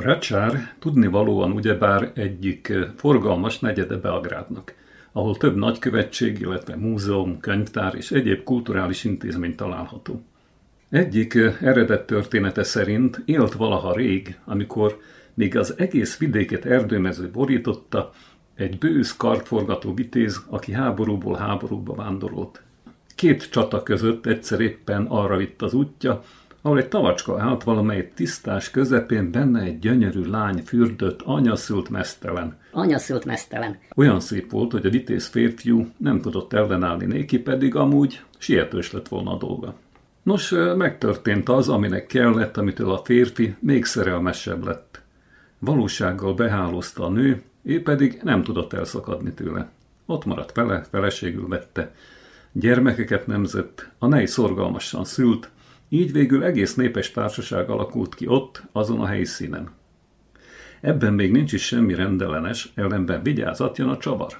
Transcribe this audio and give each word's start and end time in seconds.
Bracsár 0.00 0.74
tudnivalóan 0.78 1.52
ugyebár 1.52 2.10
egyik 2.14 2.72
forgalmas 2.96 3.58
negyede 3.58 3.96
Belgrádnak, 3.96 4.74
ahol 5.12 5.36
több 5.36 5.56
nagykövetség, 5.56 6.40
illetve 6.40 6.76
múzeum, 6.76 7.40
könyvtár 7.40 7.94
és 7.94 8.10
egyéb 8.10 8.42
kulturális 8.42 9.04
intézmény 9.04 9.54
található. 9.54 10.22
Egyik 10.88 11.34
eredet 11.60 12.06
története 12.06 12.62
szerint 12.62 13.22
élt 13.24 13.52
valaha 13.52 13.94
rég, 13.94 14.38
amikor 14.44 14.98
még 15.34 15.56
az 15.56 15.74
egész 15.78 16.18
vidéket 16.18 16.64
erdőmező 16.64 17.30
borította, 17.30 18.12
egy 18.54 18.78
bősz 18.78 19.16
kartforgató 19.16 19.94
vitéz, 19.94 20.44
aki 20.48 20.72
háborúból 20.72 21.36
háborúba 21.36 21.94
vándorolt. 21.94 22.62
Két 23.14 23.50
csata 23.50 23.82
között 23.82 24.26
egyszer 24.26 24.60
éppen 24.60 25.06
arra 25.06 25.36
vitt 25.36 25.62
az 25.62 25.74
útja, 25.74 26.22
ahol 26.62 26.78
egy 26.78 26.88
tavacska 26.88 27.40
állt 27.40 27.62
valamely 27.62 28.12
tisztás 28.14 28.70
közepén, 28.70 29.30
benne 29.30 29.60
egy 29.60 29.78
gyönyörű 29.78 30.24
lány 30.24 30.62
fürdött, 30.64 31.22
anyaszült 31.22 31.88
mesztelen. 31.88 32.56
Anyaszült 32.72 33.24
mesztelen. 33.24 33.78
Olyan 33.96 34.20
szép 34.20 34.50
volt, 34.50 34.72
hogy 34.72 34.86
a 34.86 34.90
vitéz 34.90 35.26
férfiú 35.26 35.88
nem 35.96 36.20
tudott 36.20 36.52
ellenállni 36.52 37.04
néki, 37.04 37.38
pedig 37.38 37.74
amúgy 37.74 38.20
sietős 38.38 38.92
lett 38.92 39.08
volna 39.08 39.32
a 39.32 39.38
dolga. 39.38 39.74
Nos, 40.22 40.54
megtörtént 40.76 41.48
az, 41.48 41.68
aminek 41.68 42.06
kellett, 42.06 42.56
amitől 42.56 42.90
a 42.90 43.02
férfi 43.04 43.56
még 43.60 43.84
szerelmesebb 43.84 44.64
lett. 44.64 45.02
Valósággal 45.58 46.34
behálózta 46.34 47.04
a 47.04 47.10
nő, 47.10 47.42
ő 47.62 47.82
pedig 47.82 48.20
nem 48.22 48.42
tudott 48.42 48.72
elszakadni 48.72 49.32
tőle. 49.32 49.70
Ott 50.06 50.24
maradt 50.24 50.52
vele, 50.54 50.84
feleségül 50.90 51.48
vette. 51.48 51.94
Gyermekeket 52.52 53.26
nemzett, 53.26 53.88
a 53.98 54.06
nej 54.06 54.26
szorgalmasan 54.26 55.04
szült, 55.04 55.50
így 55.92 56.12
végül 56.12 56.44
egész 56.44 56.74
népes 56.74 57.10
társaság 57.10 57.70
alakult 57.70 58.14
ki 58.14 58.26
ott, 58.26 58.62
azon 58.72 59.00
a 59.00 59.06
helyszínen. 59.06 59.70
Ebben 60.80 61.12
még 61.12 61.32
nincs 61.32 61.52
is 61.52 61.66
semmi 61.66 61.94
rendellenes, 61.94 62.72
ellenben 62.74 63.22
vigyázat 63.22 63.78
jön 63.78 63.88
a 63.88 63.96
csavar. 63.96 64.38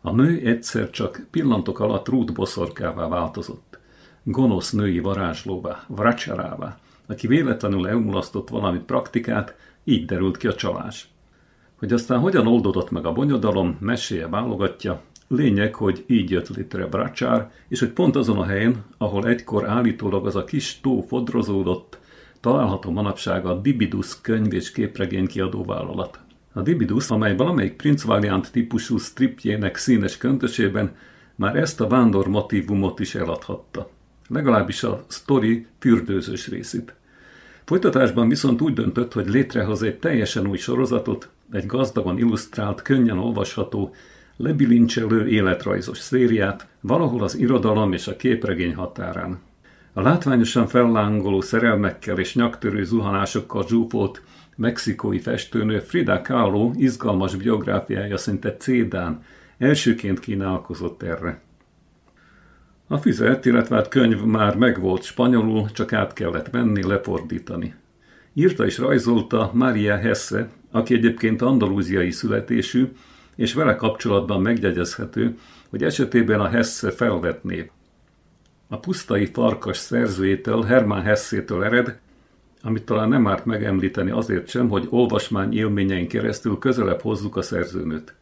A 0.00 0.10
nő 0.10 0.40
egyszer 0.44 0.90
csak 0.90 1.26
pillantok 1.30 1.80
alatt 1.80 2.08
rút 2.08 2.32
boszorkává 2.32 3.08
változott. 3.08 3.78
Gonosz 4.22 4.70
női 4.70 4.98
varázslóvá, 4.98 5.84
vracsarává, 5.86 6.78
aki 7.06 7.26
véletlenül 7.26 7.88
elmulasztott 7.88 8.48
valami 8.48 8.78
praktikát, 8.78 9.56
így 9.84 10.04
derült 10.04 10.36
ki 10.36 10.46
a 10.46 10.54
csalás. 10.54 11.08
Hogy 11.78 11.92
aztán 11.92 12.18
hogyan 12.18 12.46
oldódott 12.46 12.90
meg 12.90 13.06
a 13.06 13.12
bonyodalom, 13.12 13.76
meséje 13.80 14.28
válogatja, 14.28 15.02
Lényeg, 15.28 15.74
hogy 15.74 16.04
így 16.06 16.30
jött 16.30 16.48
létre 16.48 16.86
Bracsár, 16.86 17.50
és 17.68 17.78
hogy 17.78 17.88
pont 17.88 18.16
azon 18.16 18.38
a 18.38 18.44
helyen, 18.44 18.84
ahol 18.98 19.26
egykor 19.26 19.68
állítólag 19.68 20.26
az 20.26 20.36
a 20.36 20.44
kis 20.44 20.80
tó 20.80 21.00
fodrozódott, 21.00 21.98
található 22.40 22.90
manapság 22.90 23.46
a 23.46 23.60
Dibidus 23.60 24.20
könyv 24.20 24.52
és 24.52 24.72
képregény 24.72 25.26
kiadó 25.26 25.64
vállalat. 25.64 26.20
A 26.52 26.62
Dibidus, 26.62 27.10
amely 27.10 27.36
valamelyik 27.36 27.76
Prince 27.76 28.06
Valiant 28.06 28.52
típusú 28.52 28.98
stripjének 28.98 29.76
színes 29.76 30.16
köntösében 30.16 30.96
már 31.34 31.56
ezt 31.56 31.80
a 31.80 31.86
vándor 31.86 32.28
motivumot 32.28 33.00
is 33.00 33.14
eladhatta. 33.14 33.90
Legalábbis 34.28 34.82
a 34.82 35.04
sztori 35.06 35.66
fürdőzős 35.78 36.48
részét. 36.48 36.94
Folytatásban 37.64 38.28
viszont 38.28 38.60
úgy 38.60 38.72
döntött, 38.72 39.12
hogy 39.12 39.28
létrehoz 39.28 39.82
egy 39.82 39.98
teljesen 39.98 40.46
új 40.46 40.56
sorozatot, 40.56 41.28
egy 41.52 41.66
gazdagon 41.66 42.18
illusztrált, 42.18 42.82
könnyen 42.82 43.18
olvasható, 43.18 43.94
lebilincselő 44.38 45.28
életrajzos 45.28 45.98
szériát, 45.98 46.68
valahol 46.80 47.22
az 47.22 47.38
irodalom 47.38 47.92
és 47.92 48.06
a 48.06 48.16
képregény 48.16 48.74
határán. 48.74 49.38
A 49.92 50.00
látványosan 50.00 50.66
fellángoló 50.66 51.40
szerelmekkel 51.40 52.18
és 52.18 52.34
nyaktörő 52.34 52.84
zuhanásokkal 52.84 53.66
zsúfolt 53.68 54.22
mexikói 54.56 55.18
festőnő 55.18 55.78
Frida 55.78 56.22
Kahlo 56.22 56.72
izgalmas 56.76 57.34
biográfiája 57.34 58.16
szinte 58.16 58.56
cédán 58.56 59.22
elsőként 59.58 60.20
kínálkozott 60.20 61.02
erre. 61.02 61.40
A 62.86 62.96
füzet, 62.96 63.46
illetve 63.46 63.76
hát 63.76 63.88
könyv 63.88 64.22
már 64.22 64.56
megvolt 64.56 65.02
spanyolul, 65.02 65.70
csak 65.72 65.92
át 65.92 66.12
kellett 66.12 66.50
venni, 66.50 66.86
lefordítani. 66.86 67.74
Írta 68.32 68.66
és 68.66 68.78
rajzolta 68.78 69.50
Maria 69.54 69.96
Hesse, 69.96 70.48
aki 70.70 70.94
egyébként 70.94 71.42
andalúziai 71.42 72.10
születésű, 72.10 72.88
és 73.38 73.54
vele 73.54 73.74
kapcsolatban 73.74 74.42
megjegyezhető, 74.42 75.38
hogy 75.70 75.82
esetében 75.82 76.40
a 76.40 76.48
Hesse 76.48 76.90
felvetné. 76.90 77.70
A 78.68 78.78
pusztai 78.78 79.26
farkas 79.26 79.76
szerzőjétől, 79.76 80.62
Hermann 80.62 81.02
Hessétől 81.02 81.64
ered, 81.64 81.98
amit 82.62 82.84
talán 82.84 83.08
nem 83.08 83.26
árt 83.26 83.44
megemlíteni 83.44 84.10
azért 84.10 84.48
sem, 84.48 84.68
hogy 84.68 84.86
olvasmány 84.90 85.56
élményein 85.56 86.08
keresztül 86.08 86.58
közelebb 86.58 87.00
hozzuk 87.00 87.36
a 87.36 87.42
szerzőnőt. 87.42 88.14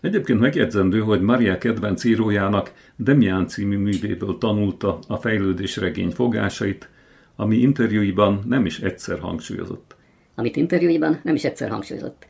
Egyébként 0.00 0.40
megjegyzendő, 0.40 1.00
hogy 1.00 1.20
Maria 1.20 1.58
kedvenc 1.58 2.04
írójának 2.04 2.72
Demián 2.96 3.46
című 3.46 3.78
művéből 3.78 4.38
tanulta 4.38 4.98
a 5.08 5.16
fejlődés 5.16 5.76
regény 5.76 6.10
fogásait, 6.10 6.88
ami 7.36 7.56
interjúiban 7.56 8.42
nem 8.46 8.66
is 8.66 8.78
egyszer 8.80 9.18
hangsúlyozott. 9.18 9.96
Amit 10.34 10.56
interjúiban 10.56 11.20
nem 11.22 11.34
is 11.34 11.44
egyszer 11.44 11.68
hangsúlyozott. 11.68 12.26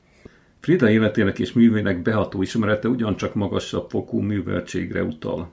Frida 0.66 0.90
életének 0.90 1.38
és 1.38 1.52
művének 1.52 2.02
beható 2.02 2.42
ismerete 2.42 2.88
ugyancsak 2.88 3.34
magasabb 3.34 3.90
fokú 3.90 4.20
műveltségre 4.20 5.02
utal. 5.02 5.50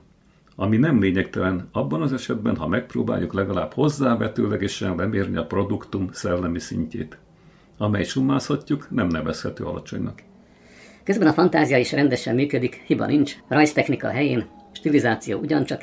Ami 0.56 0.76
nem 0.76 1.00
lényegtelen 1.00 1.68
abban 1.72 2.02
az 2.02 2.12
esetben, 2.12 2.56
ha 2.56 2.68
megpróbáljuk 2.68 3.32
legalább 3.32 3.72
hozzávetőlegesen 3.72 4.96
lemérni 4.96 5.36
a 5.36 5.46
produktum 5.46 6.08
szellemi 6.12 6.58
szintjét, 6.58 7.18
amely 7.78 8.04
summázhatjuk, 8.04 8.90
nem 8.90 9.06
nevezhető 9.06 9.64
alacsonynak. 9.64 10.22
Közben 11.04 11.28
a 11.28 11.32
fantázia 11.32 11.78
is 11.78 11.92
rendesen 11.92 12.34
működik, 12.34 12.82
hiba 12.86 13.06
nincs, 13.06 13.36
rajztechnika 13.48 14.08
helyén, 14.08 14.46
stilizáció 14.72 15.38
ugyancsak, 15.38 15.82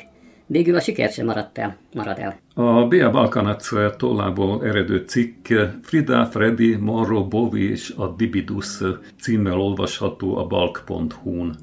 Végül 0.52 0.76
a 0.76 0.80
siker 0.80 1.10
sem 1.10 1.26
maradt 1.26 1.58
el, 1.58 1.76
marad 1.94 2.18
el. 2.18 2.38
A 2.54 2.86
B.A. 2.86 3.10
Balkanac 3.10 3.96
tollából 3.96 4.66
eredő 4.66 5.04
cikk 5.06 5.48
Frida, 5.82 6.26
Freddy, 6.26 6.76
Morro, 6.76 7.28
Bovi 7.28 7.70
és 7.70 7.92
a 7.96 8.08
Dibidus 8.08 8.80
címmel 9.20 9.60
olvasható 9.60 10.36
a 10.36 10.46
balk.hu-n. 10.46 11.56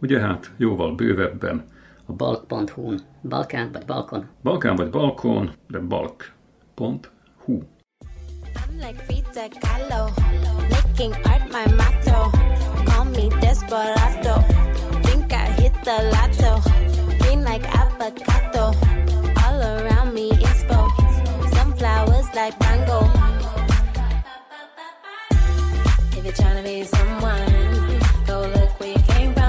Ugye 0.00 0.20
hát, 0.20 0.50
jóval 0.56 0.94
bővebben. 0.94 1.64
A 2.06 2.12
balk.hu-n. 2.12 3.00
Balkán 3.22 3.72
vagy 3.72 3.84
balkon? 3.84 4.24
Balkán 4.42 4.76
vagy 4.76 4.90
balkon, 4.90 5.50
de 5.68 5.78
balk.hu. 5.78 7.52
I'm 8.54 8.86
like 8.86 9.02
Frida 9.06 9.48
Kahlo, 9.60 10.10
making 10.68 11.14
art 11.24 11.52
my 11.52 11.74
motto. 11.74 12.30
Call 12.84 13.04
me 13.04 13.40
desperado, 13.40 14.44
think 15.02 15.32
I 15.32 15.62
hit 15.62 15.72
the 15.82 16.02
lotto. 16.10 16.95
Like 17.46 17.64
avocado. 17.82 18.64
All 19.44 19.60
around 19.62 20.12
me 20.12 20.30
expo. 20.48 20.78
Sunflowers 21.54 22.28
like 22.34 22.58
mango. 22.60 22.98
If 26.16 26.24
you're 26.24 26.38
trying 26.40 26.56
to 26.56 26.64
be 26.68 26.82
someone, 26.84 28.00
go 28.26 28.40
look 28.54 28.80
where 28.80 28.92
you 28.96 29.02
came 29.12 29.32
from. 29.34 29.45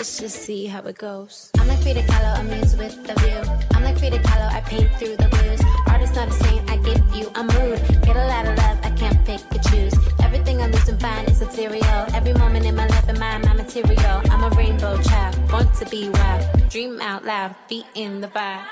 Let's 0.00 0.18
just 0.18 0.44
see 0.44 0.64
how 0.64 0.80
it 0.84 0.96
goes. 0.96 1.50
I'm 1.58 1.68
like 1.68 1.82
Frida 1.82 2.00
Kahlo, 2.04 2.40
amused 2.40 2.78
with 2.78 3.06
the 3.06 3.12
view. 3.20 3.42
I'm 3.74 3.84
like 3.84 3.98
Frida 3.98 4.20
Kahlo, 4.20 4.50
I 4.50 4.62
paint 4.62 4.90
through 4.98 5.16
the 5.16 5.28
blues. 5.28 5.60
Artist 5.88 6.14
not 6.14 6.28
a 6.28 6.32
saint, 6.32 6.70
I 6.70 6.78
give 6.78 7.04
you 7.14 7.30
a 7.34 7.42
mood. 7.42 7.78
Get 8.00 8.16
a 8.16 8.26
lot 8.26 8.46
of 8.46 8.56
love, 8.56 8.78
I 8.82 8.92
can't 8.96 9.22
pick 9.26 9.42
and 9.50 9.62
choose. 9.64 9.92
Everything 10.22 10.62
I 10.62 10.68
lose 10.68 10.88
and 10.88 10.98
find 10.98 11.28
is 11.28 11.42
ethereal. 11.42 12.00
Every 12.14 12.32
moment 12.32 12.64
in 12.64 12.76
my 12.76 12.86
life 12.86 13.08
and 13.10 13.20
mind, 13.20 13.44
my 13.44 13.52
material. 13.52 14.22
I'm 14.30 14.42
a 14.42 14.56
rainbow 14.56 14.96
child, 15.02 15.36
born 15.50 15.70
to 15.70 15.84
be 15.90 16.08
wild. 16.08 16.70
Dream 16.70 16.98
out 17.02 17.26
loud, 17.26 17.54
feet 17.68 17.84
in 17.94 18.22
the 18.22 18.28
vibe. 18.28 18.64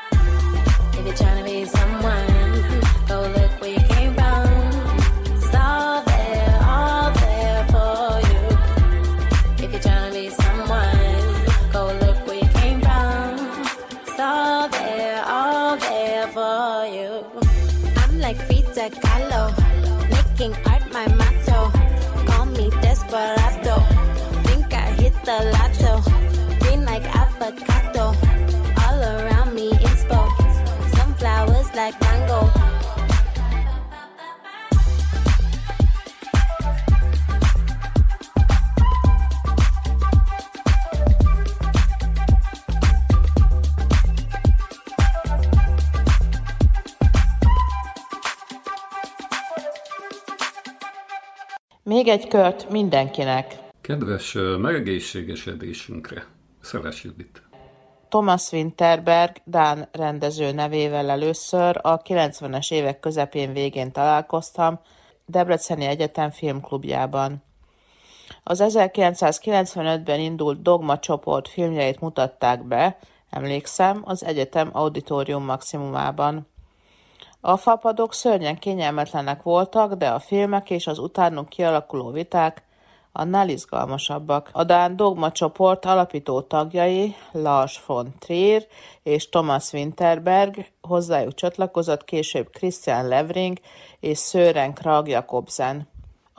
If 0.95 1.05
you're 1.05 1.15
trying 1.15 1.45
to 1.45 1.51
be 1.51 1.67
someone, 1.67 2.81
go 3.07 3.21
look 3.37 3.61
where 3.61 3.75
you 3.75 3.87
can. 3.87 3.98
The 25.79 25.85
lotto. 25.85 26.59
Green 26.61 26.85
like 26.85 27.05
avocado. 27.15 28.15
All 28.85 29.03
around 29.03 29.55
me 29.55 29.71
inspo. 29.71 30.29
Sunflowers 30.95 31.75
like 31.75 31.97
mango. 32.01 32.51
Még 51.83 52.09
egy 52.09 52.29
kört 52.29 52.71
mindenkinek. 52.71 53.68
Kedves 53.89 54.37
megegészségesedésünkre, 54.59 56.27
Szeles 56.61 57.05
Judit. 57.05 57.43
Thomas 58.09 58.53
Winterberg, 58.53 59.37
Dán 59.45 59.89
rendező 59.93 60.53
nevével 60.53 61.11
először 61.11 61.81
a 61.83 62.03
90-es 62.03 62.73
évek 62.73 63.01
közepén 63.01 63.53
végén 63.53 63.93
találkoztam 63.93 64.81
Debreceni 65.27 65.85
Egyetem 65.85 66.31
filmklubjában. 66.31 67.43
Az 68.43 68.65
1995-ben 68.67 70.21
indult 70.21 70.63
Dogma 70.63 70.99
csoport 70.99 71.49
filmjeit 71.49 72.01
mutatták 72.01 72.65
be, 72.65 72.99
emlékszem, 73.31 74.03
az 74.05 74.25
egyetem 74.25 74.71
auditorium 74.73 75.45
maximumában. 75.45 76.49
A 77.41 77.57
fapadok 77.57 78.15
szörnyen 78.15 78.59
kényelmetlenek 78.59 79.43
voltak, 79.43 79.95
de 79.95 80.09
a 80.09 80.19
filmek 80.19 80.71
és 80.71 80.87
az 80.87 80.99
utánuk 80.99 81.49
kialakuló 81.49 82.11
viták 82.11 82.67
annál 83.13 83.49
izgalmasabbak. 83.49 84.51
A 84.53 84.65
Dán 84.65 84.97
Dogma 84.97 85.33
csoport 85.33 85.85
alapító 85.85 86.41
tagjai 86.41 87.15
Lars 87.33 87.83
von 87.87 88.15
Trier 88.19 88.67
és 89.03 89.29
Thomas 89.29 89.73
Winterberg, 89.73 90.67
hozzájuk 90.81 91.35
csatlakozott 91.35 92.05
később 92.05 92.51
Christian 92.51 93.09
Levring 93.09 93.59
és 94.01 94.19
Sören 94.19 94.75
Krag 94.75 95.09
Jakobsen. 95.09 95.89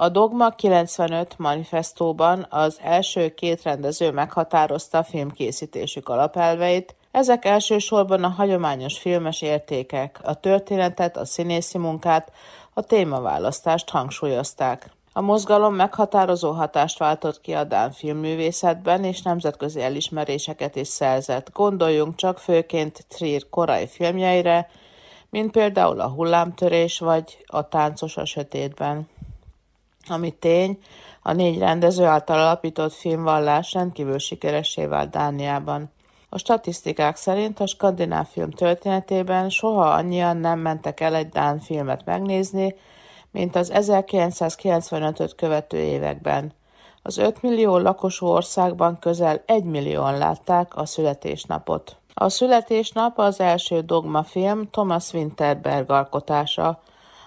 A 0.01 0.09
Dogma 0.09 0.49
95 0.49 1.37
manifestóban 1.37 2.45
az 2.49 2.79
első 2.83 3.33
két 3.33 3.63
rendező 3.63 4.11
meghatározta 4.11 5.03
filmkészítésük 5.03 6.09
alapelveit, 6.09 6.95
ezek 7.11 7.45
elsősorban 7.45 8.23
a 8.23 8.27
hagyományos 8.29 8.99
filmes 8.99 9.41
értékek, 9.41 10.19
a 10.23 10.33
történetet, 10.33 11.17
a 11.17 11.25
színészi 11.25 11.77
munkát, 11.77 12.31
a 12.73 12.81
témaválasztást 12.81 13.89
hangsúlyozták. 13.89 14.91
A 15.19 15.21
mozgalom 15.21 15.75
meghatározó 15.75 16.51
hatást 16.51 16.97
váltott 16.97 17.41
ki 17.41 17.53
a 17.53 17.63
Dán 17.63 17.91
filmművészetben, 17.91 19.03
és 19.03 19.21
nemzetközi 19.21 19.81
elismeréseket 19.81 20.75
is 20.75 20.87
szerzett. 20.87 21.49
Gondoljunk 21.53 22.15
csak 22.15 22.39
főként 22.39 23.05
Trier 23.07 23.41
korai 23.49 23.87
filmjeire, 23.87 24.69
mint 25.29 25.51
például 25.51 25.99
a 25.99 26.09
hullámtörés 26.09 26.99
vagy 26.99 27.37
a 27.45 27.67
táncos 27.67 28.17
a 28.17 28.25
sötétben. 28.25 29.07
Ami 30.07 30.31
tény, 30.31 30.79
a 31.21 31.33
négy 31.33 31.57
rendező 31.57 32.03
által 32.05 32.39
alapított 32.39 32.93
filmvallás 32.93 33.73
rendkívül 33.73 34.19
sikeressé 34.19 34.85
vált 34.85 35.09
Dániában. 35.09 35.91
A 36.29 36.37
statisztikák 36.37 37.15
szerint 37.15 37.59
a 37.59 37.67
skandináv 37.67 38.27
film 38.27 38.51
történetében 38.51 39.49
soha 39.49 39.89
annyian 39.89 40.37
nem 40.37 40.59
mentek 40.59 40.99
el 40.99 41.15
egy 41.15 41.29
Dán 41.29 41.59
filmet 41.59 42.05
megnézni, 42.05 42.75
mint 43.31 43.55
az 43.55 43.71
1995-öt 43.73 45.35
követő 45.35 45.77
években. 45.77 46.53
Az 47.01 47.17
5 47.17 47.41
millió 47.41 47.77
lakosú 47.77 48.25
országban 48.25 48.99
közel 48.99 49.43
1 49.45 49.63
millióan 49.63 50.17
látták 50.17 50.75
a 50.75 50.85
születésnapot. 50.85 51.97
A 52.13 52.29
születésnap 52.29 53.17
az 53.17 53.39
első 53.39 53.81
dogma 53.81 54.23
film 54.23 54.69
Thomas 54.69 55.13
Winterberg 55.13 55.91
alkotása. 55.91 56.81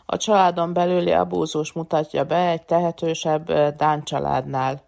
A 0.07 0.17
családon 0.17 0.73
belüli 0.73 1.13
abúzus 1.13 1.73
mutatja 1.73 2.25
be 2.25 2.49
egy 2.49 2.63
tehetősebb 2.63 3.53
Dán 3.77 4.05
családnál. 4.05 4.83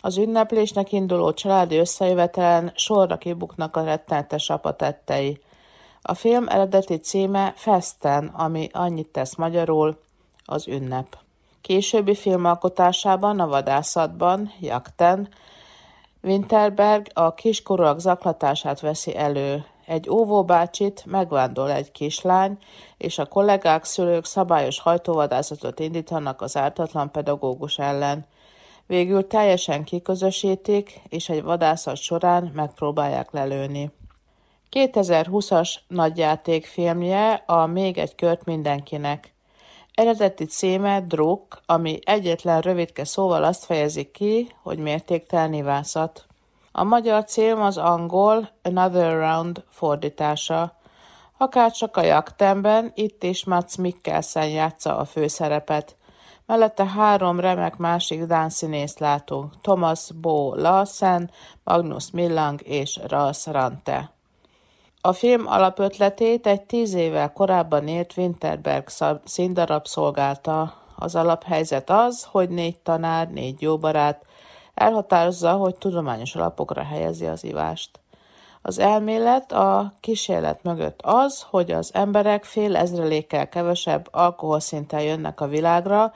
Az 0.00 0.16
ünneplésnek 0.16 0.92
induló 0.92 1.32
családi 1.32 1.76
összejövetelen 1.76 2.72
sorra 2.74 3.18
kibuknak 3.18 3.76
a 3.76 3.84
rettenetes 3.84 4.50
apa 4.50 4.76
tettei. 4.76 5.40
A 6.02 6.14
film 6.14 6.48
eredeti 6.48 6.96
címe 6.96 7.52
Festen, 7.56 8.26
ami 8.26 8.68
annyit 8.72 9.08
tesz 9.08 9.34
magyarul, 9.34 9.98
az 10.48 10.68
ünnep. 10.68 11.18
Későbbi 11.60 12.14
filmalkotásában, 12.14 13.40
a 13.40 13.46
vadászatban, 13.46 14.52
Jakten, 14.60 15.28
Winterberg 16.22 17.06
a 17.14 17.34
kiskorúak 17.34 18.00
zaklatását 18.00 18.80
veszi 18.80 19.16
elő. 19.16 19.64
Egy 19.86 20.10
óvóbácsit 20.10 21.04
megvándol 21.06 21.70
egy 21.70 21.90
kislány, 21.90 22.58
és 22.96 23.18
a 23.18 23.26
kollégák, 23.26 23.84
szülők 23.84 24.24
szabályos 24.24 24.80
hajtóvadászatot 24.80 25.80
indítanak 25.80 26.40
az 26.40 26.56
ártatlan 26.56 27.10
pedagógus 27.10 27.78
ellen. 27.78 28.26
Végül 28.86 29.26
teljesen 29.26 29.84
kiközösítik, 29.84 31.00
és 31.08 31.28
egy 31.28 31.42
vadászat 31.42 31.96
során 31.96 32.50
megpróbálják 32.54 33.30
lelőni. 33.30 33.90
2020-as 34.70 35.74
nagyjáték 35.88 36.66
filmje 36.66 37.42
a 37.46 37.66
Még 37.66 37.98
egy 37.98 38.14
kört 38.14 38.44
mindenkinek. 38.44 39.36
Eredeti 39.98 40.44
címe 40.44 41.00
Druk, 41.00 41.60
ami 41.66 41.98
egyetlen 42.04 42.60
rövidke 42.60 43.04
szóval 43.04 43.44
azt 43.44 43.64
fejezi 43.64 44.10
ki, 44.10 44.54
hogy 44.62 44.78
mértéktelni 44.78 45.62
vászat. 45.62 46.26
A 46.72 46.84
magyar 46.84 47.24
cím 47.24 47.60
az 47.60 47.76
angol 47.76 48.50
Another 48.62 49.12
Round 49.12 49.64
fordítása. 49.68 50.76
Akárcsak 51.38 51.96
a 51.96 52.02
jaktemben, 52.02 52.92
itt 52.94 53.22
is 53.22 53.44
Mats 53.44 53.76
Mikkelsen 53.76 54.48
játsza 54.48 54.96
a 54.96 55.04
főszerepet. 55.04 55.96
Mellette 56.46 56.86
három 56.86 57.40
remek 57.40 57.76
másik 57.76 58.24
dán 58.24 58.48
színészt 58.48 58.98
látunk, 58.98 59.60
Thomas 59.60 60.12
Bo 60.12 60.54
Larsen, 60.54 61.30
Magnus 61.64 62.10
Millang 62.10 62.60
és 62.62 63.00
Rals 63.06 63.46
Rante. 63.46 64.17
A 65.00 65.12
film 65.12 65.46
alapötletét 65.46 66.46
egy 66.46 66.62
tíz 66.62 66.94
évvel 66.94 67.32
korábban 67.32 67.88
írt 67.88 68.16
Winterberg 68.16 68.88
színdarab 69.24 69.86
szolgálta. 69.86 70.74
Az 70.96 71.14
alaphelyzet 71.14 71.90
az, 71.90 72.24
hogy 72.30 72.48
négy 72.48 72.78
tanár, 72.78 73.30
négy 73.30 73.62
jó 73.62 73.78
barát 73.78 74.26
elhatározza, 74.74 75.52
hogy 75.52 75.76
tudományos 75.76 76.34
alapokra 76.34 76.82
helyezi 76.82 77.26
az 77.26 77.44
ivást. 77.44 78.00
Az 78.62 78.78
elmélet 78.78 79.52
a 79.52 79.92
kísérlet 80.00 80.62
mögött 80.62 81.00
az, 81.02 81.46
hogy 81.50 81.70
az 81.70 81.90
emberek 81.94 82.44
fél 82.44 82.76
ezrelékkel 82.76 83.48
kevesebb 83.48 84.08
alkoholszinten 84.10 85.00
jönnek 85.00 85.40
a 85.40 85.48
világra, 85.48 86.12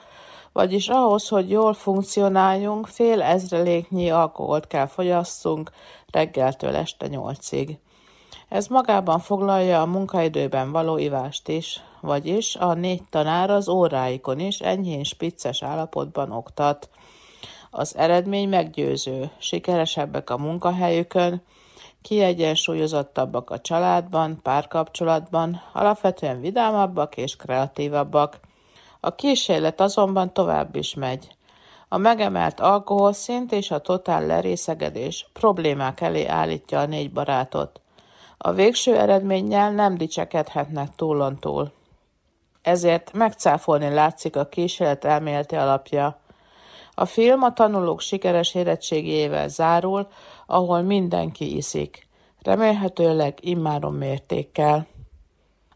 vagyis 0.51 0.87
ahhoz, 0.87 1.27
hogy 1.27 1.49
jól 1.49 1.73
funkcionáljunk, 1.73 2.87
fél 2.87 3.21
ezreléknyi 3.21 4.09
alkoholt 4.09 4.67
kell 4.67 4.87
fogyasszunk 4.87 5.71
reggeltől 6.11 6.75
este 6.75 7.07
nyolcig. 7.07 7.79
Ez 8.53 8.67
magában 8.67 9.19
foglalja 9.19 9.81
a 9.81 9.85
munkaidőben 9.85 10.71
való 10.71 10.97
ivást 10.97 11.47
is, 11.47 11.81
vagyis 12.01 12.55
a 12.55 12.73
négy 12.73 13.01
tanár 13.09 13.49
az 13.49 13.67
óráikon 13.67 14.39
is 14.39 14.59
enyhén 14.59 15.03
spicces 15.03 15.63
állapotban 15.63 16.31
oktat. 16.31 16.89
Az 17.71 17.97
eredmény 17.97 18.49
meggyőző, 18.49 19.31
sikeresebbek 19.37 20.29
a 20.29 20.37
munkahelyükön, 20.37 21.41
kiegyensúlyozottabbak 22.01 23.49
a 23.49 23.59
családban, 23.59 24.39
párkapcsolatban, 24.41 25.61
alapvetően 25.71 26.41
vidámabbak 26.41 27.17
és 27.17 27.35
kreatívabbak. 27.35 28.39
A 28.99 29.15
kísérlet 29.15 29.81
azonban 29.81 30.33
tovább 30.33 30.75
is 30.75 30.93
megy. 30.93 31.35
A 31.87 31.97
megemelt 31.97 32.59
alkoholszint 32.59 33.51
és 33.51 33.71
a 33.71 33.79
totál 33.79 34.25
lerészegedés 34.25 35.29
problémák 35.33 36.01
elé 36.01 36.25
állítja 36.25 36.79
a 36.79 36.85
négy 36.85 37.11
barátot. 37.11 37.82
A 38.45 38.51
végső 38.51 38.97
eredménnyel 38.97 39.71
nem 39.71 39.97
dicsekedhetnek 39.97 40.95
túlontúl. 40.95 41.71
Ezért 42.61 43.13
megcáfolni 43.13 43.89
látszik 43.89 44.35
a 44.35 44.45
kísérlet 44.45 45.05
elméleti 45.05 45.55
alapja. 45.55 46.19
A 46.93 47.05
film 47.05 47.43
a 47.43 47.53
tanulók 47.53 48.01
sikeres 48.01 48.55
érettségével 48.55 49.47
zárul, 49.47 50.07
ahol 50.45 50.81
mindenki 50.81 51.55
iszik, 51.55 52.07
remélhetőleg 52.41 53.37
immáron 53.41 53.93
mértékkel. 53.93 54.87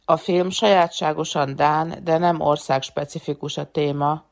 A 0.06 0.18
film 0.18 0.50
sajátságosan 0.50 1.56
Dán, 1.56 2.00
de 2.04 2.18
nem 2.18 2.42
országspecifikus 2.42 3.58
a 3.58 3.72
téma. 3.72 4.24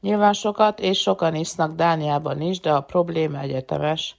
Nyilván 0.00 0.32
sokat 0.32 0.80
és 0.80 1.00
sokan 1.00 1.34
isznak 1.34 1.74
Dániában 1.74 2.40
is, 2.40 2.60
de 2.60 2.72
a 2.72 2.80
probléma 2.80 3.38
egyetemes. 3.38 4.16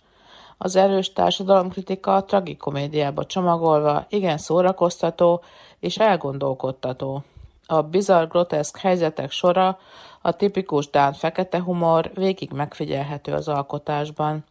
Az 0.63 0.75
erős 0.75 1.13
társadalomkritika 1.13 2.15
a 2.15 2.23
tragikomédiába 2.23 3.25
csomagolva 3.25 4.05
igen 4.09 4.37
szórakoztató 4.37 5.43
és 5.79 5.97
elgondolkodtató. 5.97 7.23
A 7.65 7.81
bizarr 7.81 8.27
groteszk 8.27 8.77
helyzetek 8.77 9.31
sora, 9.31 9.79
a 10.21 10.31
tipikus 10.31 10.89
dán 10.89 11.13
fekete 11.13 11.61
humor 11.61 12.11
végig 12.13 12.51
megfigyelhető 12.51 13.33
az 13.33 13.47
alkotásban. 13.47 14.43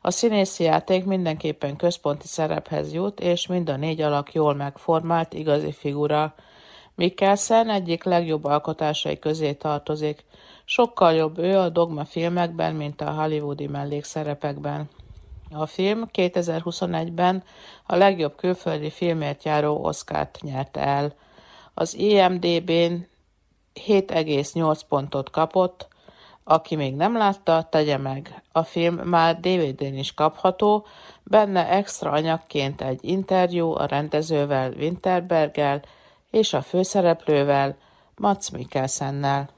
A 0.00 0.10
színészi 0.10 0.64
játék 0.64 1.04
mindenképpen 1.04 1.76
központi 1.76 2.26
szerephez 2.26 2.92
jut, 2.92 3.20
és 3.20 3.46
mind 3.46 3.68
a 3.68 3.76
négy 3.76 4.00
alak 4.00 4.32
jól 4.32 4.54
megformált, 4.54 5.32
igazi 5.32 5.72
figura. 5.72 6.34
Mikkelsen 6.94 7.70
egyik 7.70 8.04
legjobb 8.04 8.44
alkotásai 8.44 9.18
közé 9.18 9.52
tartozik. 9.52 10.24
Sokkal 10.64 11.12
jobb 11.12 11.38
ő 11.38 11.58
a 11.58 11.68
dogma 11.68 12.04
filmekben, 12.04 12.74
mint 12.74 13.00
a 13.00 13.10
hollywoodi 13.10 13.66
mellékszerepekben. 13.66 14.88
A 15.58 15.66
film 15.66 16.06
2021-ben 16.12 17.42
a 17.86 17.96
legjobb 17.96 18.36
külföldi 18.36 18.90
filmért 18.90 19.44
járó 19.44 19.84
Oscárt 19.84 20.38
nyerte 20.42 20.80
el. 20.80 21.14
Az 21.74 21.94
IMDb-n 21.94 23.08
7,8 23.86 24.80
pontot 24.88 25.30
kapott, 25.30 25.88
aki 26.44 26.76
még 26.76 26.94
nem 26.94 27.16
látta, 27.16 27.66
tegye 27.70 27.96
meg. 27.96 28.42
A 28.52 28.62
film 28.62 28.94
már 28.94 29.40
DVD-n 29.40 29.96
is 29.96 30.14
kapható, 30.14 30.86
benne 31.22 31.68
extra 31.68 32.10
anyagként 32.10 32.80
egy 32.80 32.98
interjú 33.02 33.74
a 33.74 33.86
rendezővel 33.86 34.72
Winterberggel 34.72 35.82
és 36.30 36.52
a 36.52 36.62
főszereplővel 36.62 37.76
Mats 38.16 38.50
Mikkelsennel. 38.50 39.48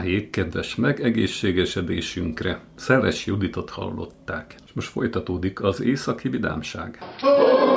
Váljék 0.00 0.30
kedves 0.30 0.74
meg 0.74 1.00
egészségesedésünkre. 1.00 2.60
Szeles 2.74 3.26
Juditot 3.26 3.70
hallották. 3.70 4.54
És 4.66 4.72
most 4.72 4.88
folytatódik 4.88 5.62
az 5.62 5.80
északi 5.80 6.28
vidámság. 6.28 6.98
A 7.20 7.69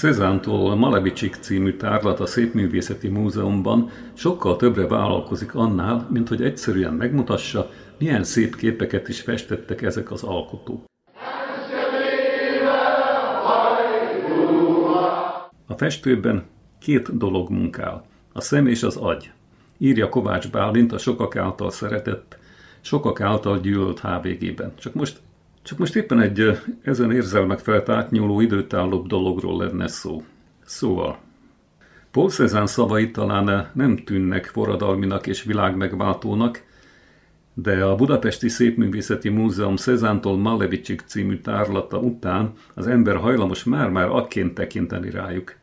Szezántól 0.00 0.76
Malevicsik 0.76 1.34
című 1.34 1.76
tárlat 1.76 2.20
a 2.20 2.26
Szépművészeti 2.26 3.08
Múzeumban 3.08 3.90
sokkal 4.12 4.56
többre 4.56 4.86
vállalkozik 4.86 5.54
annál, 5.54 6.06
mint 6.10 6.28
hogy 6.28 6.42
egyszerűen 6.42 6.92
megmutassa, 6.92 7.70
milyen 7.98 8.24
szép 8.24 8.56
képeket 8.56 9.08
is 9.08 9.20
festettek 9.20 9.82
ezek 9.82 10.10
az 10.10 10.22
alkotók. 10.22 10.84
A 15.66 15.74
festőben 15.76 16.44
két 16.78 17.16
dolog 17.18 17.50
munkál, 17.50 18.04
a 18.32 18.40
szem 18.40 18.66
és 18.66 18.82
az 18.82 18.96
agy. 18.96 19.30
Írja 19.78 20.08
Kovács 20.08 20.50
Bálint 20.50 20.92
a 20.92 20.98
sokak 20.98 21.36
által 21.36 21.70
szeretett, 21.70 22.38
sokak 22.80 23.20
által 23.20 23.60
gyűlölt 23.60 24.00
HVG-ben. 24.00 24.72
Csak 24.78 24.94
most 24.94 25.20
csak 25.62 25.78
most 25.78 25.96
éppen 25.96 26.20
egy 26.20 26.58
ezen 26.82 27.12
érzelmek 27.12 27.58
felett 27.58 27.88
átnyúló 27.88 28.40
időtállóbb 28.40 29.06
dologról 29.06 29.56
lenne 29.56 29.86
szó. 29.88 30.22
Szóval, 30.64 31.18
Paul 32.10 32.30
Cézanne 32.30 32.66
szavai 32.66 33.10
talán 33.10 33.70
nem 33.72 33.96
tűnnek 33.96 34.44
forradalminak 34.44 35.26
és 35.26 35.42
világmegváltónak, 35.42 36.62
de 37.54 37.84
a 37.84 37.94
Budapesti 37.94 38.48
Szépművészeti 38.48 39.28
Múzeum 39.28 39.76
Szezántól 39.76 40.38
Malevicsik 40.38 41.00
című 41.06 41.38
tárlata 41.38 41.98
után 41.98 42.52
az 42.74 42.86
ember 42.86 43.16
hajlamos 43.16 43.64
már-már 43.64 44.08
akként 44.08 44.54
tekinteni 44.54 45.10
rájuk. 45.10 45.54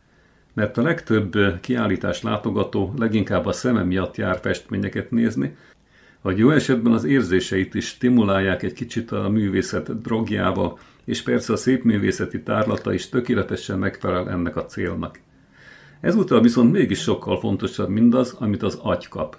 Mert 0.54 0.78
a 0.78 0.82
legtöbb 0.82 1.60
kiállítás 1.62 2.22
látogató 2.22 2.94
leginkább 2.98 3.46
a 3.46 3.52
szeme 3.52 3.84
miatt 3.84 4.18
jár 4.18 4.40
festményeket 4.42 5.12
nézni, 5.12 5.56
vagy 6.28 6.38
jó 6.38 6.50
esetben 6.52 6.94
az 6.94 7.04
érzéseit 7.04 7.74
is 7.74 7.86
stimulálják 7.86 8.64
egy 8.64 8.74
kicsit 8.74 9.12
a 9.12 9.30
művészet 9.30 10.02
drogjával, 10.02 10.80
és 11.06 11.22
persze 11.22 11.54
a 11.54 11.58
szép 11.58 11.84
művészeti 11.84 12.42
tárlata 12.42 12.94
is 12.94 13.10
tökéletesen 13.10 13.80
megfelel 13.80 14.30
ennek 14.30 14.56
a 14.56 14.66
célnak. 14.66 15.20
Ezúttal 16.02 16.42
viszont 16.42 16.72
mégis 16.72 17.00
sokkal 17.00 17.40
fontosabb 17.40 17.90
mindaz, 17.90 18.36
amit 18.40 18.64
az 18.64 18.80
agy 18.82 19.08
kap. 19.08 19.38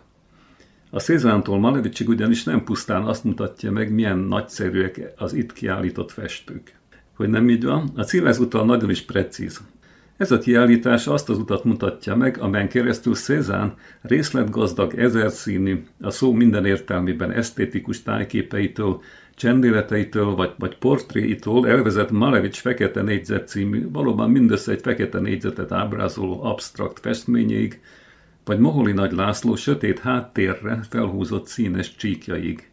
A 0.91 0.99
Szézántól 0.99 1.59
Malevicsig 1.59 2.09
ugyanis 2.09 2.45
nem 2.45 2.65
pusztán 2.65 3.05
azt 3.05 3.25
mutatja 3.25 3.71
meg, 3.71 3.93
milyen 3.93 4.19
nagyszerűek 4.19 5.13
az 5.17 5.33
itt 5.33 5.53
kiállított 5.53 6.11
festők. 6.11 6.75
Hogy 7.17 7.29
nem 7.29 7.49
így 7.51 7.65
van? 7.65 7.91
A 7.97 8.03
cím 8.03 8.27
ezúttal 8.27 8.65
nagyon 8.65 8.91
is 8.91 9.03
precíz. 9.03 9.61
Ez 10.19 10.31
a 10.31 10.39
kiállítás 10.39 11.07
azt 11.07 11.29
az 11.29 11.39
utat 11.39 11.65
mutatja 11.65 12.17
meg, 12.17 12.39
amelyen 12.39 12.69
keresztül 12.69 13.15
Cézán 13.15 13.75
részletgazdag, 14.01 14.95
ezerszínű, 14.95 15.85
a 16.01 16.11
szó 16.11 16.33
minden 16.33 16.65
értelmében 16.65 17.31
esztétikus 17.31 18.03
tájképeitől, 18.03 19.01
csendéleteitől 19.35 20.35
vagy, 20.35 20.55
vagy 20.59 20.79
portréitól 20.79 21.69
elvezet 21.69 22.11
Malevics 22.11 22.61
Fekete 22.61 23.03
négyzet 23.03 23.49
című, 23.49 23.91
valóban 23.91 24.31
mindössze 24.31 24.73
egy 24.73 24.81
fekete 24.81 25.19
négyzetet 25.19 25.73
ábrázoló 25.73 26.45
absztrakt 26.45 27.01
festményeig, 27.01 27.81
vagy 28.45 28.59
Moholi 28.59 28.93
Nagy 28.93 29.13
László 29.13 29.57
sötét 29.57 29.99
háttérre 29.99 30.81
felhúzott 30.89 31.47
színes 31.47 31.97
csíkjaig. 31.97 32.68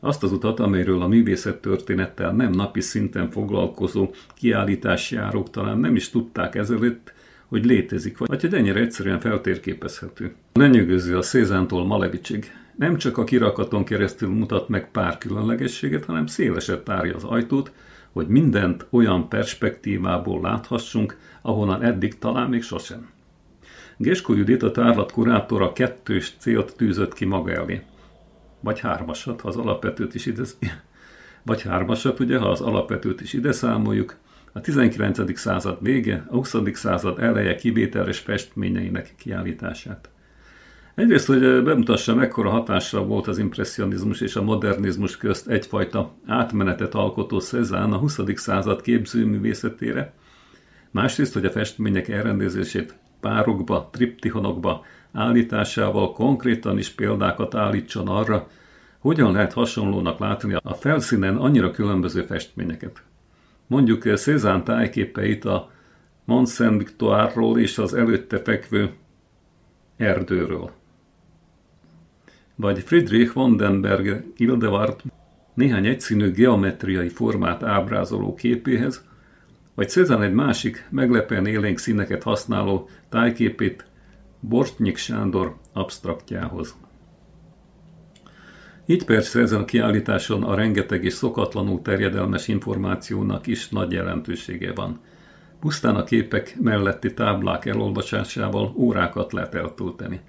Azt 0.00 0.22
az 0.22 0.32
utat, 0.32 0.60
amelyről 0.60 1.02
a 1.02 1.06
művészettörténettel 1.06 2.32
nem 2.32 2.50
napi 2.50 2.80
szinten 2.80 3.30
foglalkozó 3.30 4.10
kiállításjárók 4.34 5.50
talán 5.50 5.78
nem 5.78 5.96
is 5.96 6.10
tudták 6.10 6.54
ezelőtt, 6.54 7.12
hogy 7.46 7.64
létezik, 7.64 8.18
vagy 8.18 8.40
hogy 8.40 8.54
ennyire 8.54 8.80
egyszerűen 8.80 9.20
feltérképezhető. 9.20 10.34
Lenyűgöző 10.52 11.16
a 11.16 11.22
Szézántól 11.22 11.86
Malevicsig. 11.86 12.52
Nem 12.76 12.96
csak 12.96 13.18
a 13.18 13.24
kirakaton 13.24 13.84
keresztül 13.84 14.28
mutat 14.28 14.68
meg 14.68 14.90
pár 14.90 15.18
különlegességet, 15.18 16.04
hanem 16.04 16.26
szélesebb 16.26 16.82
tárja 16.82 17.14
az 17.14 17.24
ajtót, 17.24 17.72
hogy 18.12 18.26
mindent 18.26 18.86
olyan 18.90 19.28
perspektívából 19.28 20.40
láthassunk, 20.40 21.16
ahonnan 21.42 21.82
eddig 21.82 22.18
talán 22.18 22.48
még 22.48 22.62
sosem. 22.62 23.10
Geskó 23.96 24.34
Judit 24.34 24.62
a 24.62 24.70
tárlat 24.70 25.12
kurátora 25.12 25.72
kettős 25.72 26.34
célt 26.38 26.76
tűzött 26.76 27.14
ki 27.14 27.24
maga 27.24 27.52
elé 27.52 27.82
vagy 28.66 28.80
hármasat, 28.80 29.40
ha 29.40 29.48
az 29.48 29.56
alapvetőt 29.56 30.14
is 30.14 30.26
ide, 30.26 30.42
vagy 31.48 31.62
hármasat, 31.62 32.20
ugye, 32.20 32.38
ha 32.38 32.48
az 32.48 32.60
alapvetőt 32.60 33.20
is 33.20 33.32
ide 33.32 33.52
számoljuk, 33.52 34.16
a 34.52 34.60
19. 34.60 35.38
század 35.38 35.78
vége, 35.82 36.26
a 36.28 36.34
20. 36.34 36.54
század 36.72 37.18
eleje 37.18 37.54
kivételes 37.54 38.18
festményeinek 38.18 39.14
kiállítását. 39.18 40.08
Egyrészt, 40.94 41.26
hogy 41.26 41.62
bemutassa, 41.62 42.14
mekkora 42.14 42.50
hatással 42.50 43.04
volt 43.04 43.26
az 43.26 43.38
impressionizmus 43.38 44.20
és 44.20 44.36
a 44.36 44.42
modernizmus 44.42 45.16
közt 45.16 45.48
egyfajta 45.48 46.14
átmenetet 46.26 46.94
alkotó 46.94 47.40
Cezanne 47.40 47.94
a 47.94 47.98
20. 47.98 48.20
század 48.34 48.80
képzőművészetére, 48.80 50.12
másrészt, 50.90 51.32
hogy 51.32 51.44
a 51.44 51.50
festmények 51.50 52.08
elrendezését 52.08 52.94
párokba, 53.20 53.88
triptihonokba, 53.92 54.84
állításával 55.12 56.12
konkrétan 56.12 56.78
is 56.78 56.90
példákat 56.90 57.54
állítson 57.54 58.08
arra, 58.08 58.48
hogyan 58.98 59.32
lehet 59.32 59.52
hasonlónak 59.52 60.18
látni 60.18 60.54
a 60.62 60.74
felszínen 60.74 61.36
annyira 61.36 61.70
különböző 61.70 62.22
festményeket. 62.22 63.02
Mondjuk 63.66 64.16
Cézanne 64.16 64.62
tájképeit 64.62 65.44
a 65.44 65.70
Mont 66.24 66.48
Saint-Victoire-ról 66.48 67.58
és 67.58 67.78
az 67.78 67.94
előtte 67.94 68.38
fekvő 68.38 68.90
erdőről. 69.96 70.70
Vagy 72.54 72.78
Friedrich 72.78 73.34
Vandenberg 73.34 74.24
Hildeward 74.36 75.00
néhány 75.54 75.86
egyszínű 75.86 76.30
geometriai 76.30 77.08
formát 77.08 77.62
ábrázoló 77.62 78.34
képéhez, 78.34 79.04
vagy 79.74 79.88
Cézanne 79.88 80.24
egy 80.24 80.32
másik, 80.32 80.86
meglepően 80.90 81.46
élénk 81.46 81.78
színeket 81.78 82.22
használó 82.22 82.88
tájképét 83.08 83.85
Bortnyik 84.48 84.96
Sándor 84.96 85.56
absztraktjához. 85.72 86.74
Így 88.86 89.04
persze 89.04 89.40
ezen 89.40 89.60
a 89.60 89.64
kiállításon 89.64 90.42
a 90.42 90.54
rengeteg 90.54 91.04
és 91.04 91.12
szokatlanul 91.12 91.82
terjedelmes 91.82 92.48
információnak 92.48 93.46
is 93.46 93.68
nagy 93.68 93.92
jelentősége 93.92 94.72
van. 94.72 95.00
Pusztán 95.60 95.96
a 95.96 96.04
képek 96.04 96.56
melletti 96.60 97.14
táblák 97.14 97.66
elolvasásával 97.66 98.72
órákat 98.76 99.32
lehet 99.32 99.54
eltölteni. 99.54 100.20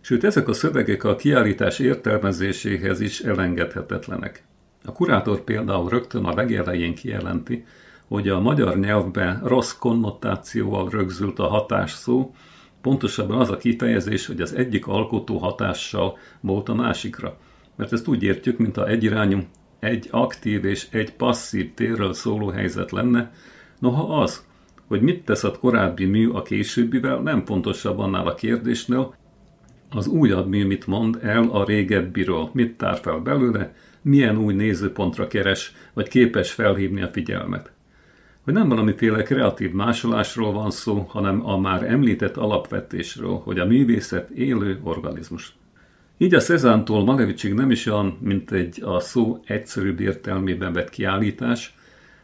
Sőt, 0.00 0.24
ezek 0.24 0.48
a 0.48 0.52
szövegek 0.52 1.04
a 1.04 1.16
kiállítás 1.16 1.78
értelmezéséhez 1.78 3.00
is 3.00 3.20
elengedhetetlenek. 3.20 4.44
A 4.84 4.92
kurátor 4.92 5.40
például 5.40 5.88
rögtön 5.88 6.24
a 6.24 6.34
legelején 6.34 6.94
kijelenti, 6.94 7.64
hogy 8.08 8.28
a 8.28 8.40
magyar 8.40 8.78
nyelvben 8.78 9.40
rossz 9.44 9.72
konnotációval 9.72 10.88
rögzült 10.90 11.38
a 11.38 11.46
hatás 11.46 11.92
szó, 11.92 12.34
pontosabban 12.80 13.40
az 13.40 13.50
a 13.50 13.56
kifejezés, 13.56 14.26
hogy 14.26 14.40
az 14.40 14.54
egyik 14.54 14.86
alkotó 14.86 15.38
hatással 15.38 16.18
volt 16.40 16.68
a 16.68 16.74
másikra. 16.74 17.36
Mert 17.76 17.92
ezt 17.92 18.08
úgy 18.08 18.22
értjük, 18.22 18.58
mint 18.58 18.76
a 18.76 18.88
egyirányú, 18.88 19.38
egy 19.78 20.08
aktív 20.10 20.64
és 20.64 20.86
egy 20.90 21.12
passzív 21.12 21.74
térről 21.74 22.12
szóló 22.12 22.48
helyzet 22.48 22.90
lenne, 22.90 23.32
noha 23.78 24.20
az, 24.20 24.44
hogy 24.86 25.00
mit 25.00 25.24
tesz 25.24 25.44
a 25.44 25.58
korábbi 25.58 26.04
mű 26.04 26.28
a 26.28 26.42
későbbivel, 26.42 27.18
nem 27.18 27.44
fontosabb 27.44 27.98
annál 27.98 28.26
a 28.26 28.34
kérdésnél, 28.34 29.14
az 29.90 30.06
újabb 30.06 30.48
mű 30.48 30.66
mit 30.66 30.86
mond 30.86 31.18
el 31.22 31.48
a 31.50 31.64
régebbiről, 31.64 32.50
mit 32.52 32.76
tár 32.76 32.98
fel 32.98 33.18
belőle, 33.18 33.74
milyen 34.02 34.38
új 34.38 34.54
nézőpontra 34.54 35.26
keres, 35.26 35.74
vagy 35.92 36.08
képes 36.08 36.52
felhívni 36.52 37.02
a 37.02 37.08
figyelmet. 37.08 37.72
Hogy 38.44 38.54
nem 38.54 38.68
valamiféle 38.68 39.22
kreatív 39.22 39.72
másolásról 39.72 40.52
van 40.52 40.70
szó, 40.70 41.06
hanem 41.08 41.46
a 41.46 41.58
már 41.58 41.82
említett 41.82 42.36
alapvetésről, 42.36 43.40
hogy 43.44 43.58
a 43.58 43.66
művészet 43.66 44.30
élő 44.30 44.80
organizmus. 44.82 45.56
Így 46.18 46.34
a 46.34 46.40
Cezántól 46.40 47.04
Malevicsig 47.04 47.54
nem 47.54 47.70
is 47.70 47.86
olyan, 47.86 48.18
mint 48.20 48.52
egy 48.52 48.82
a 48.82 49.00
szó 49.00 49.40
egyszerűbb 49.46 50.00
értelmében 50.00 50.72
vett 50.72 50.90
kiállítás, 50.90 51.74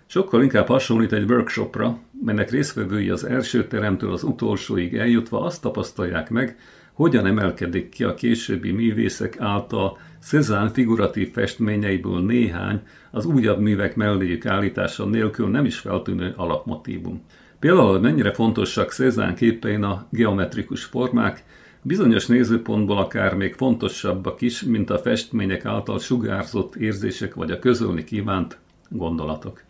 sokkal 0.07 0.43
inkább 0.43 0.67
hasonlít 0.67 1.13
egy 1.13 1.31
workshopra, 1.31 1.99
melynek 2.25 2.51
résztvevői 2.51 3.11
az 3.11 3.25
első 3.25 3.67
teremtől 3.67 4.13
az 4.13 4.23
utolsóig 4.23 4.95
eljutva 4.95 5.41
azt 5.41 5.63
tapasztalják 5.63 6.31
meg, 6.31 6.59
hogyan 6.93 7.27
emelkedik 7.27 7.89
ki 7.89 8.05
a 8.05 8.15
későbbi 8.15 8.71
művészek 8.71 9.41
által 9.41 9.99
Cezanne 10.27 10.71
figuratív 10.71 11.33
festményeiből 11.33 12.21
néhány 12.21 12.81
az 13.11 13.25
újabb 13.25 13.61
művek 13.61 13.97
melléjük 13.97 14.47
állítása 14.47 15.05
nélkül 15.05 15.49
nem 15.49 15.65
is 15.65 15.79
feltűnő 15.79 16.35
alapmotívum. 16.37 17.23
Például 17.59 18.01
mennyire 18.01 18.33
fontosak 18.33 18.93
Cezanne 18.93 19.35
képein 19.35 19.83
a 19.83 20.07
geometrikus 20.11 20.85
formák, 20.85 21.45
bizonyos 21.83 22.27
nézőpontból 22.27 22.99
akár 22.99 23.35
még 23.35 23.55
fontosabbak 23.55 24.41
is, 24.41 24.63
mint 24.63 24.91
a 24.91 24.99
festmények 24.99 25.65
által 25.65 25.99
sugárzott 25.99 26.75
érzések 26.75 27.35
vagy 27.35 27.51
a 27.51 27.59
közölni 27.59 28.05
kívánt 28.05 28.59
gondolatok. 28.89 29.63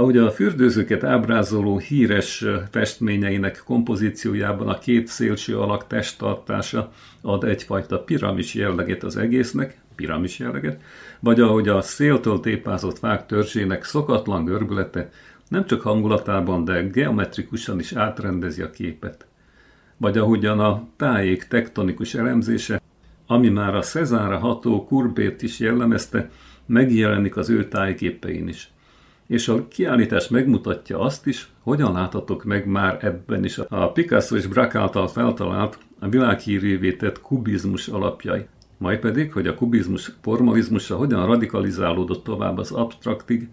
Ahogy 0.00 0.16
a 0.16 0.30
fürdőzőket 0.30 1.04
ábrázoló 1.04 1.78
híres 1.78 2.44
festményeinek 2.70 3.62
kompozíciójában 3.64 4.68
a 4.68 4.78
két 4.78 5.06
szélső 5.06 5.58
alak 5.58 5.86
testtartása 5.86 6.92
ad 7.20 7.44
egyfajta 7.44 7.98
piramis 7.98 8.54
jelleget 8.54 9.02
az 9.02 9.16
egésznek, 9.16 9.78
piramis 9.94 10.38
jelleget, 10.38 10.80
vagy 11.18 11.40
ahogy 11.40 11.68
a 11.68 11.80
széltől 11.80 12.40
tépázott 12.40 12.98
fák 12.98 13.26
törzsének 13.26 13.84
szokatlan 13.84 14.44
görbülete 14.44 15.10
nem 15.48 15.66
csak 15.66 15.80
hangulatában, 15.80 16.64
de 16.64 16.82
geometrikusan 16.82 17.78
is 17.78 17.92
átrendezi 17.92 18.62
a 18.62 18.70
képet. 18.70 19.26
Vagy 19.96 20.18
ahogyan 20.18 20.60
a 20.60 20.86
tájék 20.96 21.44
tektonikus 21.44 22.14
elemzése, 22.14 22.80
ami 23.26 23.48
már 23.48 23.74
a 23.74 23.82
Cezára 23.82 24.38
ható 24.38 24.84
kurbét 24.84 25.42
is 25.42 25.58
jellemezte, 25.58 26.30
megjelenik 26.66 27.36
az 27.36 27.50
ő 27.50 27.68
tájképein 27.68 28.48
is 28.48 28.72
és 29.30 29.48
a 29.48 29.68
kiállítás 29.68 30.28
megmutatja 30.28 30.98
azt 30.98 31.26
is, 31.26 31.48
hogyan 31.62 31.92
láthatok 31.92 32.44
meg 32.44 32.66
már 32.66 33.04
ebben 33.04 33.44
is 33.44 33.58
a 33.58 33.92
Picasso 33.92 34.36
és 34.36 34.46
Braque 34.46 34.80
által 34.80 35.08
feltalált, 35.08 35.78
a 35.98 36.08
világhírűvé 36.08 36.92
tett 36.92 37.20
kubizmus 37.20 37.88
alapjai. 37.88 38.46
Majd 38.78 38.98
pedig, 38.98 39.32
hogy 39.32 39.46
a 39.46 39.54
kubizmus 39.54 40.12
formalizmusa 40.20 40.96
hogyan 40.96 41.26
radikalizálódott 41.26 42.24
tovább 42.24 42.58
az 42.58 42.72
abstraktig, 42.72 43.48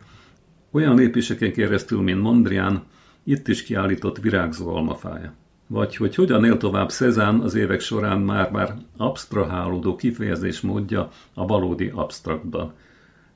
olyan 0.71 0.95
lépéseken 0.95 1.51
keresztül, 1.51 2.01
mint 2.01 2.21
Mondrian, 2.21 2.83
itt 3.23 3.47
is 3.47 3.63
kiállított 3.63 4.17
virágzó 4.17 4.75
almafája. 4.75 5.33
Vagy 5.67 5.95
hogy 5.95 6.15
hogyan 6.15 6.45
él 6.45 6.57
tovább 6.57 6.89
Cezanne 6.89 7.43
az 7.43 7.55
évek 7.55 7.79
során 7.79 8.19
már-már 8.19 8.75
absztrahálódó 8.97 9.95
kifejezés 9.95 10.61
módja 10.61 11.09
a 11.33 11.45
valódi 11.45 11.91
absztraktban– 11.95 12.73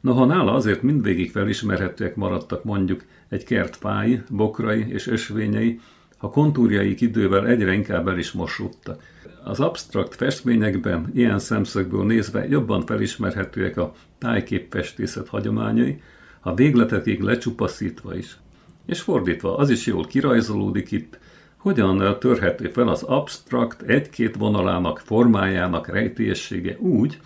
Noha 0.02 0.26
nála 0.26 0.54
azért 0.54 0.82
mindvégig 0.82 1.32
felismerhetőek 1.32 2.16
maradtak 2.16 2.64
mondjuk 2.64 3.04
egy 3.30 3.44
kert 3.44 3.76
fái, 3.76 4.22
bokrai 4.30 4.86
és 4.90 5.08
ösvényei, 5.08 5.80
a 6.18 6.30
kontúrjaik 6.30 7.02
idővel 7.02 7.48
egyre 7.48 7.74
inkább 7.74 8.08
el 8.08 8.18
is 8.18 8.32
mosódtak. 8.32 9.04
Az 9.44 9.60
absztrakt 9.60 10.16
festményekben 10.16 11.12
ilyen 11.14 11.40
szemszögből 11.40 12.06
nézve 12.06 12.48
jobban 12.48 12.86
felismerhetőek 12.86 13.78
a 13.78 13.94
tájképfestészet 14.18 15.28
hagyományai, 15.28 16.02
a 16.40 16.54
végletekig 16.54 17.22
lecsupaszítva 17.22 18.18
is. 18.18 18.38
És 18.86 19.02
fordítva, 19.02 19.58
az 19.58 19.70
is 19.70 19.86
jól 19.86 20.06
kirajzolódik 20.06 20.92
itt, 20.92 21.20
hogyan 21.58 22.20
törhető 22.20 22.70
fel 22.70 22.88
az 22.88 23.04
absztrakt 23.04 23.82
egy-két 23.82 24.36
vonalának 24.36 25.00
formájának 25.00 25.88
rejtélyessége 25.88 26.78
úgy, 26.80 27.20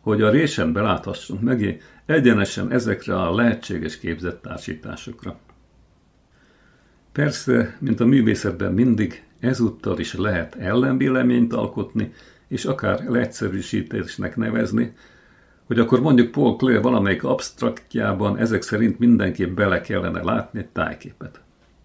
hogy 0.00 0.22
a 0.22 0.30
résen 0.30 0.72
beláthassunk 0.72 1.40
megé 1.40 1.80
egyenesen 2.06 2.72
ezekre 2.72 3.20
a 3.20 3.34
lehetséges 3.34 3.98
képzett 3.98 4.42
társításokra. 4.42 5.38
Persze, 7.12 7.76
mint 7.80 8.00
a 8.00 8.06
művészetben 8.06 8.72
mindig, 8.72 9.24
ezúttal 9.40 9.98
is 9.98 10.14
lehet 10.14 10.54
ellenvéleményt 10.54 11.52
alkotni, 11.52 12.12
és 12.48 12.64
akár 12.64 13.04
leegyszerűsítésnek 13.08 14.36
nevezni, 14.36 14.94
hogy 15.64 15.78
akkor 15.78 16.00
mondjuk 16.00 16.30
Paul 16.30 16.56
Klee 16.56 16.80
valamelyik 16.80 17.24
absztraktjában 17.24 18.38
ezek 18.38 18.62
szerint 18.62 18.98
mindenképp 18.98 19.54
bele 19.54 19.80
kellene 19.80 20.22
látni 20.22 20.58
egy 20.58 20.68
tájképet. 20.68 21.40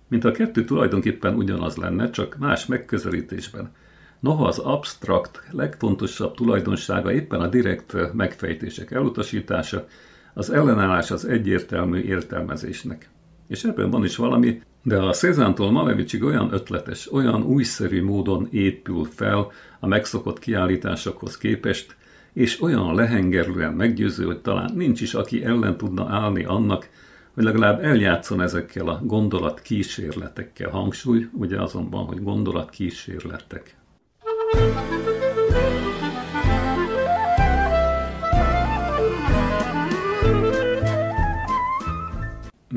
Mint 0.07 0.23
a 0.23 0.31
kettő 0.31 0.65
tulajdonképpen 0.65 1.35
ugyanaz 1.35 1.75
lenne, 1.75 2.09
csak 2.09 2.37
más 2.37 2.65
megközelítésben. 2.65 3.71
Noha 4.19 4.45
az 4.45 4.59
absztrakt 4.59 5.41
legfontosabb 5.51 6.35
tulajdonsága 6.35 7.11
éppen 7.11 7.41
a 7.41 7.47
direkt 7.47 8.13
megfejtések 8.13 8.91
elutasítása, 8.91 9.87
az 10.33 10.49
ellenállás 10.49 11.11
az 11.11 11.25
egyértelmű 11.25 11.99
értelmezésnek. 11.99 13.09
És 13.47 13.63
ebben 13.63 13.89
van 13.89 14.03
is 14.03 14.15
valami, 14.15 14.61
de 14.83 14.97
a 14.97 15.11
Cézántól 15.11 15.71
Malevicsig 15.71 16.23
olyan 16.23 16.53
ötletes, 16.53 17.11
olyan 17.11 17.43
újszerű 17.43 18.03
módon 18.03 18.47
épül 18.51 19.05
fel 19.05 19.51
a 19.79 19.87
megszokott 19.87 20.39
kiállításokhoz 20.39 21.37
képest, 21.37 21.95
és 22.33 22.61
olyan 22.61 22.95
lehengerlően 22.95 23.73
meggyőző, 23.73 24.25
hogy 24.25 24.41
talán 24.41 24.71
nincs 24.75 25.01
is, 25.01 25.13
aki 25.13 25.43
ellen 25.43 25.77
tudna 25.77 26.07
állni 26.09 26.43
annak, 26.43 26.89
hogy 27.33 27.43
legalább 27.43 27.83
eljátszon 27.83 28.41
ezekkel 28.41 28.87
a 28.87 29.01
gondolat 29.03 29.61
kísérletekkel. 29.61 30.69
Hangsúly, 30.69 31.29
ugye 31.33 31.61
azonban, 31.61 32.05
hogy 32.05 32.23
gondolat 32.23 32.69
kísérletek. 32.69 33.76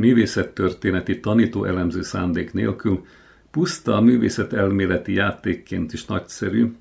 Művészettörténeti 0.00 1.20
tanító 1.20 1.64
elemző 1.64 2.02
szándék 2.02 2.52
nélkül, 2.52 3.04
puszta 3.50 3.96
a 3.96 4.00
művészet 4.00 4.52
elméleti 4.52 5.12
játékként 5.12 5.92
is 5.92 6.04
nagyszerű, 6.04 6.72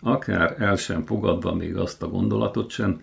akár 0.00 0.54
el 0.58 0.76
sem 0.76 1.04
fogadva 1.04 1.54
még 1.54 1.76
azt 1.76 2.02
a 2.02 2.08
gondolatot 2.08 2.70
sem, 2.70 3.00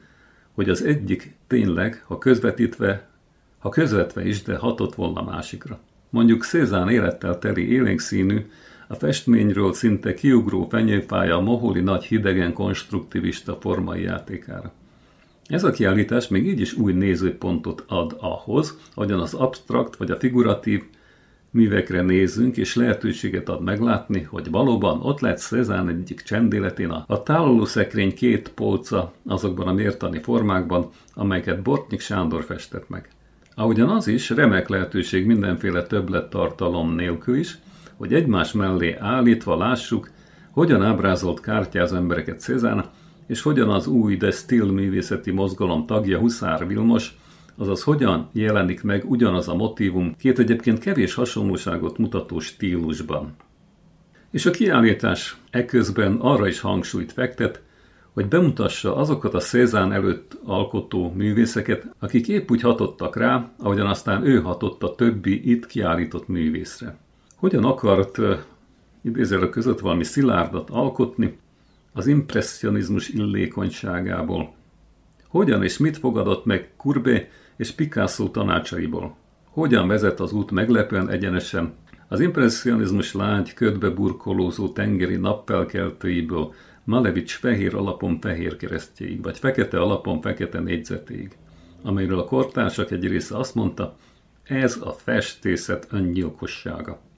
hogy 0.54 0.70
az 0.70 0.84
egyik 0.84 1.36
tényleg, 1.48 2.04
ha 2.08 2.18
közvetítve, 2.18 3.10
ha 3.60 3.70
közvetve 3.70 4.26
is, 4.26 4.42
de 4.42 4.58
hatott 4.58 4.96
volna 4.96 5.22
másikra. 5.22 5.80
Mondjuk 6.10 6.44
Cézán 6.44 6.90
élettel 6.90 7.40
teli 7.40 7.72
élénkszínű, 7.72 8.46
a 8.92 8.96
festményről 8.96 9.74
szinte 9.74 10.14
kiugró 10.14 10.68
fenyőfája 10.70 11.36
a 11.36 11.42
moholi 11.42 11.82
nagy 11.82 12.04
hidegen 12.04 12.54
konstruktivista 12.54 13.58
formai 13.62 14.02
játékára. 14.02 14.72
Ez 15.46 15.64
a 15.64 15.72
kiállítás 15.72 16.28
még 16.28 16.48
így 16.48 16.60
is 16.60 16.74
új 16.74 16.94
nézőpontot 16.94 17.84
ad 17.88 18.16
ahhoz, 18.20 18.78
hogyan 18.94 19.20
az 19.20 19.34
abstrakt 19.34 19.96
vagy 19.96 20.12
a 20.12 20.20
figuratív 20.20 20.84
művekre 21.50 22.02
nézünk, 22.02 22.58
és 22.58 22.76
lehetőséget 22.76 23.50
ad 23.50 23.64
meglátni, 23.64 24.22
hogy 24.22 24.50
valóban 24.50 25.00
ott 25.02 25.20
lett 25.20 25.38
Cezán 25.38 25.90
egyik 25.90 26.22
csendéletén 26.22 26.90
a, 26.90 27.04
a 27.08 27.24
tálaló 27.24 27.66
szekrény 27.66 28.14
két 28.14 28.50
polca 28.50 29.14
azokban 29.26 29.68
a 29.68 29.74
mértani 29.74 30.22
formákban, 30.22 30.90
amelyeket 31.14 31.62
Bortnyik 31.62 32.00
Sándor 32.00 32.44
festett 32.44 32.90
meg. 32.90 33.10
Ahogyan 33.56 33.90
az 33.90 34.08
is 34.08 34.30
remek 34.30 34.68
lehetőség 34.68 35.26
mindenféle 35.26 35.84
többlettartalom 35.84 36.96
nélkül 36.96 37.36
is, 37.36 37.58
hogy 38.02 38.14
egymás 38.14 38.52
mellé 38.52 38.96
állítva 39.00 39.58
lássuk, 39.58 40.10
hogyan 40.52 40.84
ábrázolt 40.84 41.40
kártyáz 41.40 41.94
embereket 41.94 42.40
Cézán, 42.40 42.86
és 43.28 43.42
hogyan 43.42 43.70
az 43.70 43.88
új 43.88 44.16
de 44.16 44.32
still 44.32 44.72
művészeti 44.72 45.32
mozgalom 45.32 45.86
tagja 45.86 46.20
Huszár 46.20 46.68
Vilmos, 46.68 47.18
azaz 47.56 47.84
hogyan 47.84 48.30
jelenik 48.32 48.84
meg 48.84 49.04
ugyanaz 49.10 49.48
a 49.48 49.56
motívum 49.56 50.16
két 50.18 50.40
egyébként 50.40 50.80
kevés 50.80 51.14
hasonlóságot 51.14 51.98
mutató 51.98 52.40
stílusban. 52.40 53.36
És 54.32 54.46
a 54.46 54.52
kiállítás 54.52 55.38
eközben 55.50 56.16
arra 56.16 56.48
is 56.48 56.60
hangsúlyt 56.60 57.12
fektet, 57.12 57.62
hogy 58.14 58.28
bemutassa 58.28 58.96
azokat 58.96 59.34
a 59.34 59.40
Cézán 59.40 59.92
előtt 59.92 60.38
alkotó 60.44 61.14
művészeket, 61.16 61.86
akik 62.00 62.28
épp 62.28 62.52
úgy 62.52 62.62
hatottak 62.62 63.16
rá, 63.16 63.52
ahogyan 63.58 63.88
aztán 63.88 64.26
ő 64.26 64.42
hatott 64.42 64.84
a 64.84 64.96
többi 64.96 65.52
itt 65.52 65.66
kiállított 65.66 66.28
művészre. 66.28 67.01
Hogyan 67.42 67.64
akart 67.64 68.18
idézőleg 69.02 69.50
között 69.50 69.80
valami 69.80 70.04
szilárdat 70.04 70.70
alkotni 70.70 71.38
az 71.94 72.08
impressionizmus 72.08 73.10
illékonyságából. 73.10 74.54
Hogyan 75.28 75.64
és 75.64 75.78
mit 75.78 75.98
fogadott 75.98 76.46
meg 76.46 76.72
Courbet 76.78 77.30
és 77.56 77.72
Picasso 77.72 78.28
tanácsaiból? 78.30 79.16
Hogyan 79.50 79.88
vezet 79.88 80.20
az 80.20 80.32
út 80.32 80.52
meglepően 80.52 81.10
egyenesen 81.10 81.74
az 82.08 82.20
impressionizmus 82.20 83.14
lágy, 83.14 83.54
ködbe 83.54 83.90
burkolózó 83.90 84.70
tengeri 84.70 85.16
nappelkeltőiből 85.16 86.54
Malevics 86.84 87.34
fehér 87.34 87.76
alapon 87.76 88.20
fehér 88.20 88.58
keresztjéig, 88.58 89.24
vagy 89.24 89.38
fekete 89.38 89.80
alapon 89.80 90.22
fekete 90.22 90.60
négyzetéig, 90.60 91.38
amelyről 91.82 92.20
a 92.20 92.26
kortársak 92.26 92.92
egy 92.92 93.08
része 93.08 93.38
azt 93.38 93.56
mondta, 93.56 93.98
ez 94.44 94.78
a 94.82 94.92
festészet 94.92 95.88
öngyilkossága. 95.92 97.10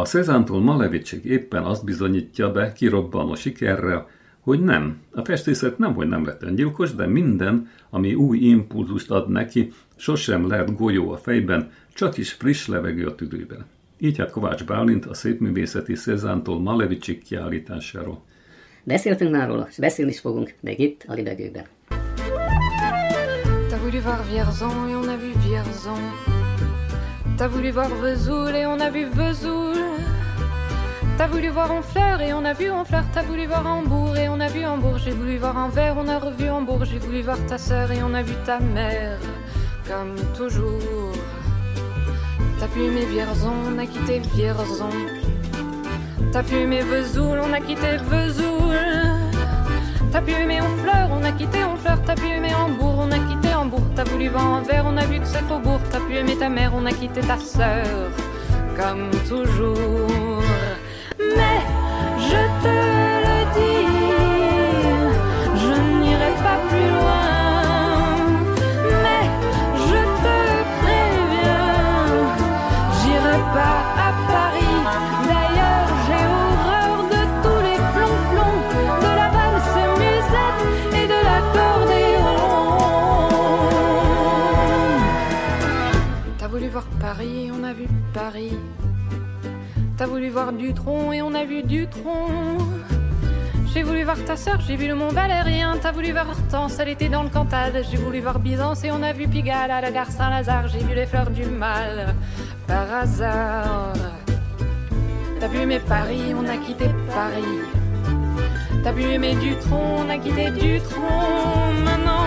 A 0.00 0.04
Szezántól 0.04 0.60
Malevicsig 0.60 1.24
éppen 1.24 1.62
azt 1.62 1.84
bizonyítja 1.84 2.52
be 2.52 2.72
kirobbanó 2.72 3.34
sikerrel, 3.34 4.08
hogy 4.40 4.60
nem. 4.60 5.00
A 5.10 5.24
festészet 5.24 5.78
nem, 5.78 5.94
hogy 5.94 6.08
nem 6.08 6.24
lett 6.24 6.42
öngyilkos, 6.42 6.94
de 6.94 7.06
minden, 7.06 7.68
ami 7.90 8.14
új 8.14 8.38
impulzust 8.38 9.10
ad 9.10 9.28
neki, 9.28 9.72
sosem 9.96 10.48
lehet 10.48 10.76
golyó 10.76 11.10
a 11.10 11.16
fejben, 11.16 11.70
csak 11.94 12.16
is 12.16 12.32
friss 12.32 12.66
levegő 12.66 13.06
a 13.06 13.14
tüdőben. 13.14 13.64
Így 13.98 14.18
hát 14.18 14.30
Kovács 14.30 14.64
Bálint 14.64 15.06
a 15.06 15.14
szépművészeti 15.14 15.94
Szezántól 15.94 16.60
Malevicsik 16.60 17.22
kiállításáról. 17.22 18.22
T'as 23.68 23.76
voulu 23.76 23.98
voir 23.98 24.22
Vierzon 24.22 24.88
et 24.88 24.94
on 24.96 25.08
a 25.08 25.16
vu 25.16 25.32
Vierzon. 25.36 26.00
T'as 27.36 27.48
voulu 27.48 27.70
voir 27.70 27.88
Vesoul 27.88 28.54
et 28.56 28.66
on 28.66 28.80
a 28.80 28.90
vu 28.90 29.04
Vesoul. 29.04 29.76
T'as 31.18 31.26
voulu 31.26 31.48
voir 31.48 31.70
Honfleur 31.70 32.22
et 32.22 32.32
on 32.32 32.44
a 32.44 32.54
vu 32.54 32.70
Honfleur. 32.70 33.04
T'as 33.12 33.22
voulu 33.22 33.46
voir 33.46 33.66
Hambourg 33.66 34.16
et 34.16 34.28
on 34.30 34.40
a 34.40 34.48
vu 34.48 34.64
Hambourg. 34.64 34.98
J'ai 34.98 35.10
voulu 35.10 35.36
voir 35.36 35.56
Anvers, 35.56 35.96
on 35.98 36.08
a 36.08 36.18
revu 36.18 36.48
Hambourg. 36.48 36.84
J'ai 36.86 36.98
voulu 36.98 37.20
voir 37.20 37.36
ta 37.46 37.58
sœur 37.58 37.92
et 37.92 38.02
on 38.02 38.14
a 38.14 38.22
vu 38.22 38.32
ta 38.46 38.60
mère, 38.60 39.18
comme 39.86 40.14
toujours. 40.34 41.12
T'as 42.58 42.68
pu 42.68 42.84
aimer 42.84 43.04
Vierzon, 43.04 43.52
on 43.68 43.78
a 43.78 43.84
quitté 43.86 44.20
Vierzon. 44.34 44.90
T'as 46.32 46.42
pu 46.42 46.54
aimer 46.54 46.80
Vesoul, 46.82 47.38
on 47.38 47.52
a 47.52 47.60
quitté 47.60 47.96
Vesoul. 47.98 48.39
T'as 50.20 50.26
pu 50.26 50.32
aimer 50.32 50.60
Honfleur, 50.60 51.08
on 51.12 51.24
a 51.24 51.32
quitté 51.32 51.64
Honfleur. 51.64 51.98
T'as 52.04 52.14
pu 52.14 52.26
aimer 52.26 52.54
Hambourg, 52.54 52.96
on 52.98 53.10
a 53.10 53.18
quitté 53.18 53.54
Hambourg. 53.54 53.86
T'as 53.96 54.04
voulu 54.04 54.28
voir 54.28 54.46
Anvers, 54.52 54.84
on 54.86 54.98
a 54.98 55.06
vu 55.06 55.18
que 55.18 55.26
c'est 55.26 55.42
faubourg. 55.44 55.80
T'as 55.90 56.00
pu 56.00 56.14
aimer 56.14 56.36
ta 56.36 56.50
mère, 56.50 56.72
on 56.74 56.84
a 56.84 56.92
quitté 56.92 57.22
ta 57.22 57.38
sœur, 57.38 58.10
comme 58.76 59.10
toujours. 59.26 60.42
Mais 61.18 61.62
je 62.18 62.62
te 62.62 62.99
Paris, 87.16 87.50
on 87.52 87.64
a 87.64 87.72
vu 87.72 87.88
Paris. 88.14 88.56
T'as 89.96 90.06
voulu 90.06 90.28
voir 90.28 90.52
Dutron 90.52 91.10
et 91.12 91.22
on 91.22 91.34
a 91.34 91.44
vu 91.44 91.64
Dutron. 91.64 92.58
J'ai 93.74 93.82
voulu 93.82 94.04
voir 94.04 94.24
ta 94.24 94.36
sœur, 94.36 94.60
j'ai 94.60 94.76
vu 94.76 94.86
le 94.86 94.94
Mont 94.94 95.08
Valérien. 95.08 95.76
T'as 95.82 95.90
voulu 95.90 96.12
voir 96.12 96.28
Hortense, 96.28 96.78
elle 96.78 96.90
était 96.90 97.08
dans 97.08 97.24
le 97.24 97.28
Cantal. 97.28 97.72
J'ai 97.90 97.96
voulu 97.96 98.20
voir 98.20 98.38
Byzance 98.38 98.84
et 98.84 98.92
on 98.92 99.02
a 99.02 99.12
vu 99.12 99.26
Pigalle 99.26 99.72
à 99.72 99.80
la 99.80 99.90
gare 99.90 100.08
Saint-Lazare. 100.08 100.68
J'ai 100.68 100.84
vu 100.84 100.94
les 100.94 101.04
fleurs 101.04 101.30
du 101.30 101.46
mal 101.46 102.14
par 102.68 102.86
hasard. 102.94 103.92
T'as 105.40 105.48
pu 105.48 105.56
aimer 105.56 105.80
Paris, 105.80 106.32
on 106.36 106.46
a 106.46 106.58
quitté 106.58 106.90
Paris. 107.12 107.58
T'as 108.84 108.92
pu 108.92 109.02
aimer 109.02 109.34
Dutron, 109.34 110.04
on 110.06 110.08
a 110.08 110.16
quitté 110.16 110.52
Dutron. 110.52 111.72
Maintenant, 111.84 112.19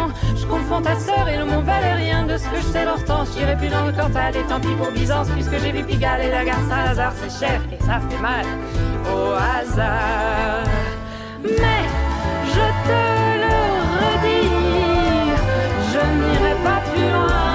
je 0.43 0.47
confonds 0.47 0.81
ta 0.81 0.95
sœur 0.99 1.27
et 1.29 1.37
le 1.37 1.45
Mont 1.45 1.61
Valérien. 1.61 2.25
De 2.25 2.37
ce 2.37 2.43
que 2.43 2.57
je 2.57 2.67
sais, 2.67 2.85
l'Hortense, 2.85 3.29
j'irai 3.35 3.55
plus 3.55 3.69
dans 3.69 3.85
le 3.85 3.91
Cantal. 3.91 4.35
Et 4.35 4.43
tant 4.43 4.59
pis 4.59 4.75
pour 4.77 4.91
Byzance, 4.91 5.29
puisque 5.29 5.57
j'ai 5.59 5.71
vu 5.71 5.83
Pigalle 5.83 6.21
et 6.21 6.31
la 6.31 6.43
gare 6.43 6.59
Saint-Lazare. 6.69 7.13
C'est 7.21 7.45
cher 7.45 7.61
et 7.71 7.83
ça 7.83 7.99
fait 8.09 8.21
mal 8.21 8.45
au 9.05 9.33
hasard. 9.33 10.63
Mais 11.43 11.83
je 12.53 12.65
te 12.87 13.01
le 13.43 13.57
redis, 14.01 14.49
je 15.91 16.01
n'irai 16.19 16.55
pas 16.63 16.81
plus 16.91 17.09
loin. 17.09 17.52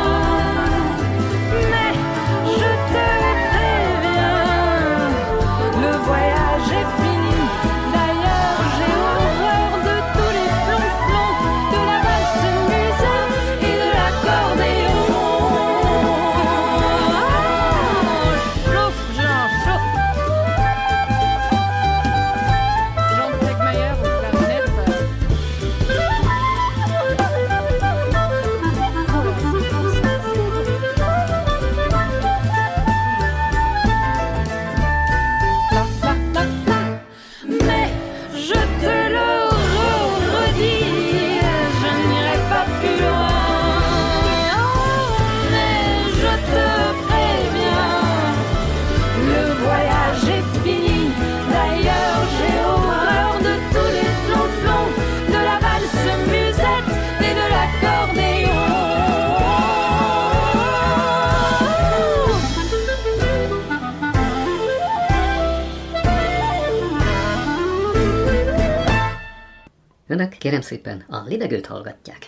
Szépen 70.68 71.04
a 71.09 71.22
libegőt 71.26 71.66
hallgatják. 71.66 72.27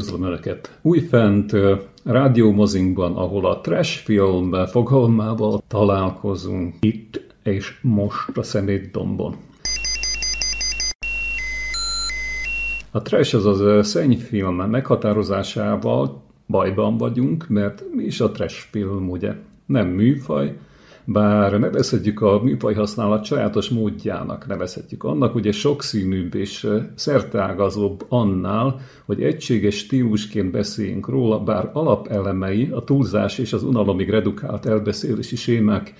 Üdvözlöm 0.00 0.22
Önöket! 0.22 0.78
Újfent 0.82 1.52
rádiómozinkban, 2.04 3.16
ahol 3.16 3.46
a 3.46 3.60
trash 3.60 4.04
film 4.04 4.66
fogalmával 4.66 5.62
találkozunk 5.68 6.74
itt 6.80 7.20
és 7.42 7.78
most 7.82 8.36
a 8.36 8.42
Szemétdombon. 8.42 9.36
A 12.90 13.02
trash, 13.02 13.34
azaz 13.34 13.60
a 13.60 13.82
szennyfilm 13.82 14.54
meghatározásával 14.54 16.22
bajban 16.46 16.96
vagyunk, 16.96 17.48
mert 17.48 17.84
mi 17.94 18.04
is 18.04 18.20
a 18.20 18.30
trash 18.30 18.66
film, 18.70 19.10
ugye? 19.10 19.34
Nem 19.66 19.86
műfaj, 19.86 20.56
bár 21.04 21.58
nevezhetjük 21.58 22.20
a 22.20 22.42
műfaj 22.42 22.74
használat 22.74 23.24
sajátos 23.24 23.68
módjának, 23.68 24.46
nevezhetjük 24.46 25.04
annak, 25.04 25.34
ugye 25.34 25.52
sokszínűbb 25.52 26.34
és 26.34 26.68
szerteágazóbb 26.94 28.04
annál, 28.08 28.80
hogy 29.04 29.22
egységes 29.22 29.76
stílusként 29.76 30.50
beszéljünk 30.50 31.08
róla, 31.08 31.40
bár 31.40 31.70
alapelemei, 31.72 32.68
a 32.72 32.84
túlzás 32.84 33.38
és 33.38 33.52
az 33.52 33.62
unalomig 33.62 34.10
redukált 34.10 34.66
elbeszélési 34.66 35.36
sémák 35.36 35.94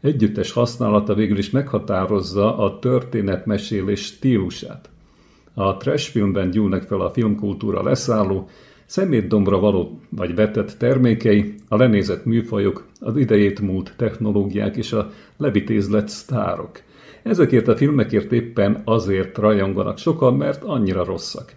együttes 0.00 0.52
használata 0.52 1.14
végül 1.14 1.38
is 1.38 1.50
meghatározza 1.50 2.58
a 2.58 2.78
történetmesélés 2.78 4.00
stílusát. 4.00 4.88
A 5.54 5.76
trash 5.76 6.10
filmben 6.10 6.50
gyűlnek 6.50 6.82
fel 6.82 7.00
a 7.00 7.10
filmkultúra 7.10 7.82
leszálló, 7.82 8.48
szemétdombra 8.86 9.58
való 9.58 10.00
vagy 10.08 10.34
vetett 10.34 10.74
termékei, 10.78 11.54
a 11.68 11.76
lenézett 11.76 12.24
műfajok, 12.24 12.86
az 13.00 13.16
idejét 13.16 13.60
múlt 13.60 13.94
technológiák 13.96 14.76
és 14.76 14.92
a 14.92 15.10
levitézlet 15.36 16.08
sztárok. 16.08 16.80
Ezekért 17.22 17.68
a 17.68 17.76
filmekért 17.76 18.32
éppen 18.32 18.82
azért 18.84 19.38
rajonganak 19.38 19.98
sokan, 19.98 20.34
mert 20.34 20.64
annyira 20.64 21.04
rosszak. 21.04 21.52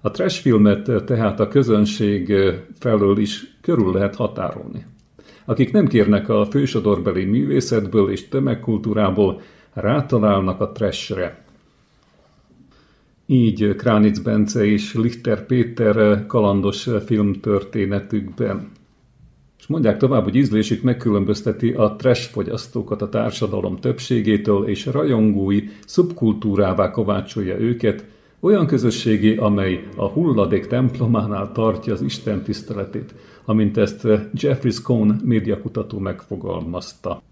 A 0.00 0.10
trash 0.10 0.40
filmet 0.40 1.04
tehát 1.04 1.40
a 1.40 1.48
közönség 1.48 2.32
felől 2.78 3.18
is 3.18 3.58
körül 3.60 3.92
lehet 3.92 4.16
határolni. 4.16 4.86
Akik 5.44 5.72
nem 5.72 5.86
kérnek 5.86 6.28
a 6.28 6.46
fősodorbeli 6.46 7.24
művészetből 7.24 8.10
és 8.10 8.28
tömegkultúrából, 8.28 9.40
rátalálnak 9.72 10.60
a 10.60 10.72
trashre. 10.72 11.44
Így 13.30 13.74
Kránic 13.76 14.18
Bence 14.18 14.64
és 14.64 14.94
Lichter 14.94 15.46
Péter 15.46 16.26
kalandos 16.26 16.88
filmtörténetükben. 17.06 18.70
És 19.58 19.66
mondják 19.66 19.96
tovább, 19.96 20.24
hogy 20.24 20.34
ízlésük 20.34 20.82
megkülönbözteti 20.82 21.70
a 21.70 21.96
trash 21.96 22.30
fogyasztókat 22.30 23.02
a 23.02 23.08
társadalom 23.08 23.76
többségétől, 23.76 24.66
és 24.66 24.86
rajongói 24.86 25.62
szubkultúrává 25.86 26.90
kovácsolja 26.90 27.58
őket, 27.58 28.04
olyan 28.40 28.66
közösségé, 28.66 29.36
amely 29.36 29.88
a 29.96 30.06
hulladék 30.06 30.66
templománál 30.66 31.52
tartja 31.52 31.92
az 31.92 32.02
Isten 32.02 32.42
tiszteletét, 32.42 33.14
amint 33.44 33.76
ezt 33.76 34.06
Jeffrey 34.32 34.70
Scone 34.70 35.16
médiakutató 35.24 35.98
megfogalmazta. 35.98 37.22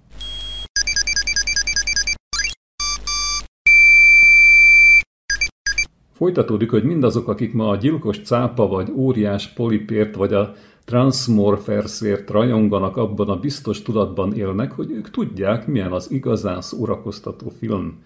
Folytatódik, 6.16 6.70
hogy 6.70 6.84
mindazok, 6.84 7.28
akik 7.28 7.52
ma 7.52 7.68
a 7.68 7.76
gyilkos 7.76 8.20
cápa 8.20 8.66
vagy 8.66 8.92
óriás 8.94 9.48
polipért 9.48 10.14
vagy 10.14 10.32
a 10.32 10.54
Transmorfersért 10.84 12.30
rajonganak, 12.30 12.96
abban 12.96 13.28
a 13.28 13.38
biztos 13.38 13.82
tudatban 13.82 14.34
élnek, 14.34 14.72
hogy 14.72 14.90
ők 14.90 15.10
tudják, 15.10 15.66
milyen 15.66 15.92
az 15.92 16.10
igazán 16.10 16.60
szórakoztató 16.60 17.52
film. 17.58 17.98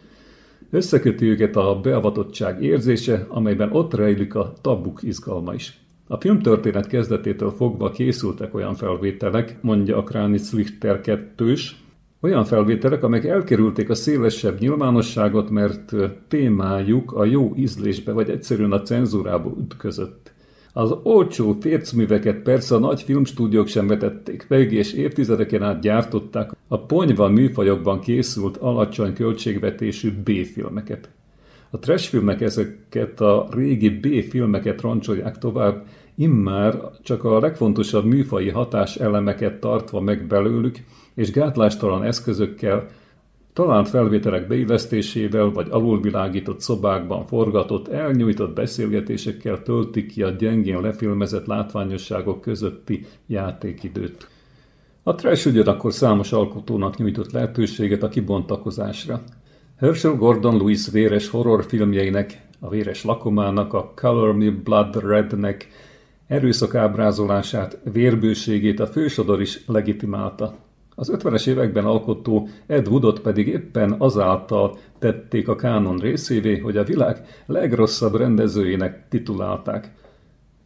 Összeköti 0.70 1.24
őket 1.24 1.56
a 1.56 1.80
beavatottság 1.82 2.62
érzése, 2.62 3.26
amelyben 3.28 3.72
ott 3.72 3.94
rejlik 3.94 4.34
a 4.34 4.52
tabuk 4.60 5.02
izgalma 5.02 5.54
is. 5.54 5.80
A 6.06 6.16
filmtörténet 6.16 6.86
kezdetétől 6.86 7.50
fogva 7.50 7.90
készültek 7.90 8.54
olyan 8.54 8.74
felvételek, 8.74 9.56
mondja 9.60 9.96
a 9.96 10.02
Kranitz 10.02 10.52
Lichter 10.52 11.00
kettős, 11.00 11.79
olyan 12.20 12.44
felvételek, 12.44 13.02
amelyek 13.02 13.26
elkerülték 13.26 13.90
a 13.90 13.94
szélesebb 13.94 14.58
nyilvánosságot, 14.58 15.50
mert 15.50 15.92
témájuk 16.28 17.12
a 17.12 17.24
jó 17.24 17.52
ízlésbe 17.56 18.12
vagy 18.12 18.30
egyszerűen 18.30 18.72
a 18.72 18.82
cenzúrába 18.82 19.54
ütközött. 19.60 20.32
Az 20.72 20.94
olcsó 21.02 21.56
fércműveket 21.60 22.36
persze 22.36 22.74
a 22.74 22.78
nagy 22.78 23.02
filmstúdiók 23.02 23.66
sem 23.66 23.86
vetették 23.86 24.44
meg, 24.48 24.72
és 24.72 24.92
évtizedeken 24.92 25.62
át 25.62 25.80
gyártották 25.80 26.50
a 26.68 26.78
ponyva 26.78 27.28
műfajokban 27.28 28.00
készült 28.00 28.56
alacsony 28.56 29.14
költségvetésű 29.14 30.12
B-filmeket. 30.12 31.10
A 31.70 31.78
trash 31.78 32.08
filmek 32.08 32.40
ezeket 32.40 33.20
a 33.20 33.48
régi 33.50 33.88
B-filmeket 33.88 34.80
roncsolják 34.80 35.38
tovább, 35.38 35.86
immár 36.14 36.80
csak 37.02 37.24
a 37.24 37.40
legfontosabb 37.40 38.04
műfai 38.04 38.48
hatás 38.48 38.96
elemeket 38.96 39.60
tartva 39.60 40.00
meg 40.00 40.26
belőlük, 40.26 40.76
és 41.20 41.30
gátlástalan 41.30 42.04
eszközökkel, 42.04 42.86
talált 43.52 43.88
felvételek 43.88 44.46
beillesztésével 44.46 45.50
vagy 45.50 45.66
alulvilágított 45.70 46.60
szobákban 46.60 47.26
forgatott, 47.26 47.88
elnyújtott 47.88 48.54
beszélgetésekkel 48.54 49.62
töltik 49.62 50.06
ki 50.06 50.22
a 50.22 50.30
gyengén 50.30 50.80
lefilmezett 50.80 51.46
látványosságok 51.46 52.40
közötti 52.40 53.06
játékidőt. 53.26 54.28
A 55.02 55.14
trash 55.14 55.46
ugyanakkor 55.46 55.92
számos 55.92 56.32
alkotónak 56.32 56.96
nyújtott 56.96 57.32
lehetőséget 57.32 58.02
a 58.02 58.08
kibontakozásra. 58.08 59.22
Herschel 59.78 60.14
Gordon 60.14 60.56
Lewis 60.56 60.90
véres 60.90 61.28
horrorfilmjeinek, 61.28 62.46
a 62.60 62.68
véres 62.68 63.04
lakomának, 63.04 63.72
a 63.72 63.92
Color 63.94 64.34
Me 64.34 64.50
Blood 64.50 65.02
Rednek 65.02 65.68
erőszak 66.26 66.74
ábrázolását, 66.74 67.78
vérbőségét 67.92 68.80
a 68.80 68.86
fősodor 68.86 69.40
is 69.40 69.60
legitimálta. 69.66 70.68
Az 71.00 71.12
50-es 71.16 71.46
években 71.46 71.84
alkotó 71.84 72.48
Ed 72.66 72.88
Woodot 72.88 73.20
pedig 73.20 73.46
éppen 73.46 73.94
azáltal 73.98 74.78
tették 74.98 75.48
a 75.48 75.56
kánon 75.56 75.98
részévé, 75.98 76.58
hogy 76.58 76.76
a 76.76 76.84
világ 76.84 77.24
legrosszabb 77.46 78.14
rendezőjének 78.14 79.08
titulálták. 79.08 79.94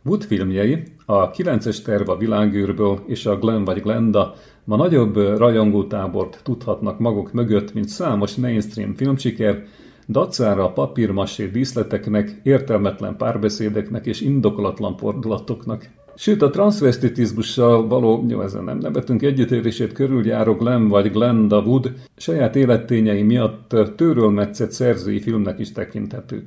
Wood 0.04 0.22
filmjei, 0.22 0.82
a 1.06 1.30
9-es 1.30 1.82
terv 1.82 2.08
a 2.08 2.16
világűrből 2.16 3.00
és 3.06 3.26
a 3.26 3.38
Glen 3.38 3.64
vagy 3.64 3.82
Glenda 3.82 4.34
ma 4.64 4.76
nagyobb 4.76 5.16
rajongótábort 5.16 6.40
tudhatnak 6.42 6.98
maguk 6.98 7.32
mögött, 7.32 7.74
mint 7.74 7.88
számos 7.88 8.34
mainstream 8.34 8.94
filmsiker, 8.94 9.64
dacára 10.08 10.64
a 10.64 10.72
papírmasé 10.72 11.46
díszleteknek, 11.46 12.40
értelmetlen 12.42 13.16
párbeszédeknek 13.16 14.06
és 14.06 14.20
indokolatlan 14.20 14.96
fordulatoknak. 14.96 15.88
Sőt, 16.16 16.42
a 16.42 16.50
transvestitizmussal 16.50 17.86
való, 17.88 18.24
jó, 18.28 18.40
ezen 18.40 18.64
nem 18.64 18.78
nevetünk 18.78 19.22
együttérését 19.22 19.92
körüljáró 19.92 20.54
Glenn 20.54 20.88
vagy 20.88 21.10
Glenda 21.10 21.60
Wood 21.60 21.92
saját 22.16 22.56
élettényei 22.56 23.22
miatt 23.22 23.76
tőrölmetszett 23.96 24.70
szerzői 24.70 25.20
filmnek 25.20 25.58
is 25.58 25.72
tekinthető. 25.72 26.46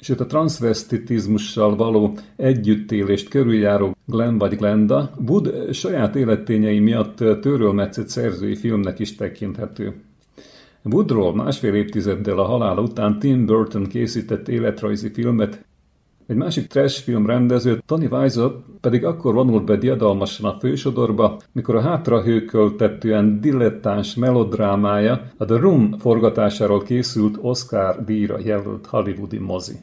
Sőt, 0.00 0.20
a 0.20 0.26
transvestitizmussal 0.26 1.76
való 1.76 2.16
együttélést 2.36 3.28
körüljáró 3.28 3.96
Glenn 4.04 4.38
vagy 4.38 4.56
Glenda 4.56 5.10
Wood 5.26 5.68
saját 5.72 6.16
élettényei 6.16 6.78
miatt 6.78 7.16
tőrölmetszett 7.16 8.08
szerzői 8.08 8.54
filmnek 8.54 8.98
is 8.98 9.14
tekinthető. 9.16 9.94
Woodról 10.82 11.34
másfél 11.34 11.74
évtizeddel 11.74 12.38
a 12.38 12.44
halála 12.44 12.80
után 12.80 13.18
Tim 13.18 13.46
Burton 13.46 13.86
készített 13.86 14.48
életrajzi 14.48 15.10
filmet, 15.12 15.64
egy 16.26 16.36
másik 16.36 16.66
trash 16.66 17.02
film 17.02 17.26
rendező, 17.26 17.82
Tony 17.86 18.06
Wiseau 18.10 18.50
pedig 18.80 19.04
akkor 19.04 19.34
vonult 19.34 19.64
be 19.64 19.76
diadalmasan 19.76 20.50
a 20.50 20.58
fősodorba, 20.58 21.40
mikor 21.52 21.76
a 21.76 21.80
hátrahőköltetően 21.80 23.40
dilettáns 23.40 24.14
melodrámája 24.14 25.30
a 25.36 25.44
The 25.44 25.56
Room 25.56 25.98
forgatásáról 25.98 26.82
készült 26.82 27.38
Oscar 27.40 28.04
díjra 28.04 28.38
jelölt 28.44 28.86
hollywoodi 28.86 29.38
mozi. 29.38 29.74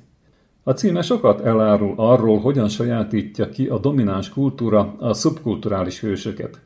A 0.64 0.72
címe 0.72 1.02
sokat 1.02 1.42
elárul 1.42 1.94
arról, 1.96 2.40
hogyan 2.40 2.68
sajátítja 2.68 3.50
ki 3.50 3.68
a 3.68 3.80
domináns 3.80 4.30
kultúra 4.30 4.94
a 5.00 5.14
szubkulturális 5.14 6.00
hősöket. 6.00 6.60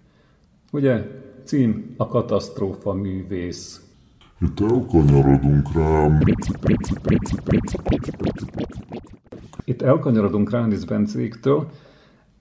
Ugye, 0.71 1.07
cím 1.43 1.93
a 1.97 2.07
katasztrófa 2.07 2.93
művész. 2.93 3.81
Itt 4.41 4.59
elkanyarodunk 4.59 5.73
rám. 5.73 6.19
Itt 9.65 9.81
elkanyarodunk 9.81 10.49
Ránisz 10.49 10.83
Bencéktől, 10.83 11.71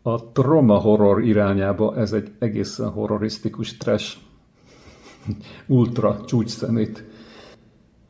a 0.02 0.32
trauma 0.32 0.78
horror 0.78 1.22
irányába 1.24 1.96
ez 1.96 2.12
egy 2.12 2.30
egészen 2.38 2.90
horrorisztikus 2.90 3.76
trash. 3.76 4.16
ultra 5.66 6.20
csúcsszemét. 6.24 7.04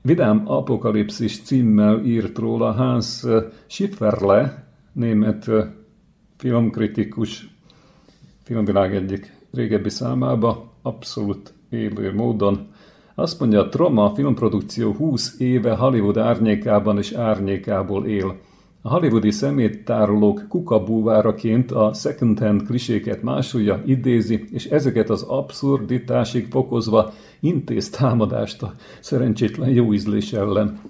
Vidám 0.03 0.43
Apokalipszis 0.49 1.43
címmel 1.43 2.05
írt 2.05 2.39
róla 2.39 2.73
Hans 2.73 3.23
Schifferle, 3.67 4.67
német 4.93 5.51
filmkritikus, 6.37 7.57
filmvilág 8.43 8.95
egyik 8.95 9.37
régebbi 9.53 9.89
számába, 9.89 10.73
abszolút 10.83 11.55
élő 11.69 12.15
módon. 12.15 12.67
Azt 13.15 13.41
mondja, 13.41 13.61
a 13.61 13.69
Troma 13.69 14.15
filmprodukció 14.15 14.93
20 14.93 15.39
éve 15.39 15.75
Hollywood 15.75 16.19
árnyékában 16.19 16.99
és 16.99 17.13
árnyékából 17.13 18.07
él. 18.07 18.37
A 18.85 18.89
hollywoodi 18.89 19.31
szeméttárolók 19.31 20.45
kukabúváraként 20.49 21.71
a 21.71 21.93
second-hand 21.93 22.63
kliséket 22.63 23.23
másolja, 23.23 23.83
idézi, 23.87 24.45
és 24.51 24.65
ezeket 24.65 25.11
az 25.11 25.23
abszurditásig 25.23 26.47
fokozva 26.51 27.13
intéz 27.41 27.91
támadást 27.91 28.63
a 28.63 28.75
szerencsétlen 29.01 29.69
jó 29.69 29.93
ízlés 29.93 30.33
ellen. 30.33 30.81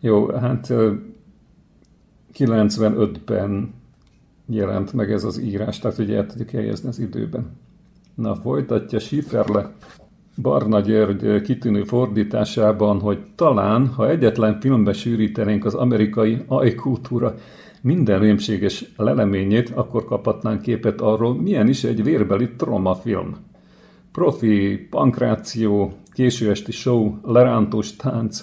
Jó, 0.00 0.26
hát 0.28 0.72
95-ben 2.38 3.74
jelent 4.46 4.92
meg 4.92 5.12
ez 5.12 5.24
az 5.24 5.38
írás, 5.38 5.78
tehát 5.78 5.98
ugye 5.98 6.16
el 6.16 6.26
tudjuk 6.26 6.50
helyezni 6.50 6.88
az 6.88 6.98
időben. 6.98 7.56
Na, 8.14 8.34
folytatja 8.34 8.98
Schifferle 8.98 9.74
Barna 10.42 10.80
György 10.80 11.40
kitűnő 11.40 11.84
fordításában, 11.84 13.00
hogy 13.00 13.18
talán, 13.34 13.86
ha 13.86 14.10
egyetlen 14.10 14.60
filmbe 14.60 14.92
sűrítenénk 14.92 15.64
az 15.64 15.74
amerikai 15.74 16.42
ajkultúra 16.46 17.34
minden 17.80 18.18
rémséges 18.20 18.84
leleményét, 18.96 19.70
akkor 19.74 20.04
kaphatnánk 20.04 20.62
képet 20.62 21.00
arról, 21.00 21.34
milyen 21.34 21.68
is 21.68 21.84
egy 21.84 22.02
vérbeli 22.02 22.48
film. 23.02 23.36
Profi, 24.12 24.86
pankráció, 24.90 25.92
késő 26.12 26.50
esti 26.50 26.72
show, 26.72 27.14
lerántós 27.24 27.96
tánc, 27.96 28.40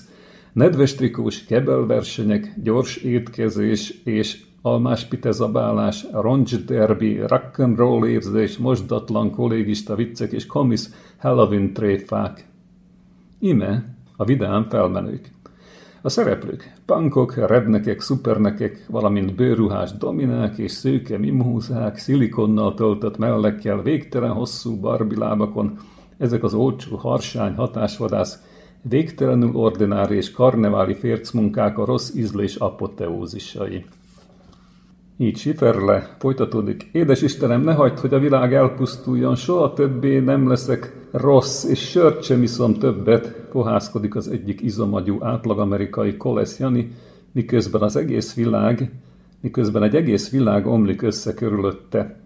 nedves 0.54 0.96
trikós 0.96 1.46
kebelversenyek, 1.46 2.54
gyors 2.64 2.96
étkezés 2.98 4.02
és 4.04 4.47
almás 4.62 5.06
pitezabálás, 5.06 6.06
roncs 6.12 6.56
derby, 6.65 7.20
rock'n'roll 7.26 8.08
érzés, 8.08 8.58
mosdatlan 8.58 9.32
kollégista 9.32 9.96
viccek 9.96 10.32
és 10.32 10.46
komisz 10.46 10.93
Halloween 11.17 11.74
tréfák. 11.74 12.48
Ime 13.39 13.96
a 14.15 14.26
vidám 14.26 14.67
felmenők. 14.70 15.36
A 16.02 16.10
szereplők, 16.10 16.74
pankok, 16.86 17.36
rednekek, 17.36 18.02
szupernekek, 18.02 18.86
valamint 18.89 19.36
bőruhás 19.36 19.91
dominák 19.91 20.58
és 20.58 20.72
szőke 20.72 21.17
mimózák, 21.17 21.98
szilikonnal 21.98 22.74
töltött 22.74 23.17
mellekkel, 23.17 23.82
végtelen 23.82 24.32
hosszú 24.32 24.80
barbilábakon, 24.80 25.78
ezek 26.17 26.43
az 26.43 26.54
olcsó 26.54 26.96
harsány 26.96 27.56
hatásvadász, 27.56 28.43
végtelenül 28.82 29.56
ordinári 29.56 30.15
és 30.15 30.32
karneváli 30.32 30.93
fércmunkák 30.93 31.78
a 31.78 31.86
rossz 31.86 32.15
ízlés 32.15 32.56
apoteózisai. 32.56 33.86
Így 35.20 35.38
siferle, 35.38 36.16
folytatódik. 36.20 36.90
Édes 36.92 37.22
Istenem, 37.22 37.62
ne 37.62 37.74
hagyd, 37.74 38.00
hogy 38.00 38.14
a 38.14 38.20
világ 38.20 38.54
elpusztuljon, 38.54 39.36
soha 39.36 39.74
többé 39.74 40.20
nem 40.20 40.48
leszek 40.48 40.96
rossz, 41.12 41.64
és 41.64 41.80
sört 41.80 42.24
sem 42.24 42.44
iszom 42.44 42.74
többet, 42.74 43.28
pohászkodik 43.52 44.16
az 44.16 44.28
egyik 44.28 44.62
izomagyú 44.62 45.24
átlagamerikai 45.24 46.18
Kolesz 46.18 46.60
Jani, 46.60 46.92
miközben 47.32 47.82
az 47.82 47.96
egész 47.96 48.34
világ, 48.34 48.92
miközben 49.42 49.84
egy 49.84 49.96
egész 49.96 50.30
világ 50.30 50.68
omlik 50.68 51.02
össze 51.02 51.34
körülötte. 51.34 52.20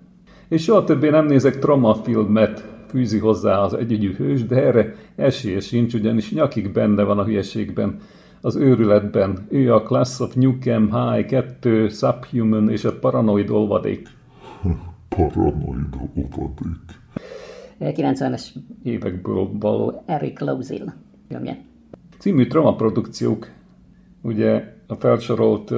És 0.47 0.63
soha 0.63 0.83
többé 0.83 1.09
nem 1.09 1.25
nézek 1.25 1.59
tramafilmet, 1.59 2.67
fűzi 2.87 3.17
hozzá 3.17 3.57
az 3.57 3.73
együgyű 3.73 4.13
hős, 4.13 4.45
de 4.45 4.55
erre 4.55 4.95
esélye 5.15 5.59
sincs, 5.59 5.93
ugyanis 5.93 6.31
nyakig 6.31 6.71
benne 6.71 7.03
van 7.03 7.19
a 7.19 7.25
hülyeségben 7.25 7.99
az 8.41 8.55
őrületben. 8.55 9.45
Ő 9.49 9.73
a 9.73 9.83
Class 9.83 10.19
of 10.19 10.33
Newcam 10.33 10.89
High 10.91 11.25
2, 11.25 11.89
Subhuman 11.89 12.69
és 12.69 12.85
a 12.85 12.99
Paranoid 12.99 13.49
olvadék. 13.49 14.07
Paranoid 15.09 15.95
olvadék. 16.37 16.99
90-es 17.79 18.47
évekből 18.83 19.49
való 19.59 20.03
Eric 20.05 20.39
Lozil 20.39 20.93
filmje. 21.27 21.63
Című 22.17 22.47
dramaprodukciók, 22.47 23.49
ugye 24.21 24.75
a 24.87 24.95
felsorolt, 24.95 25.73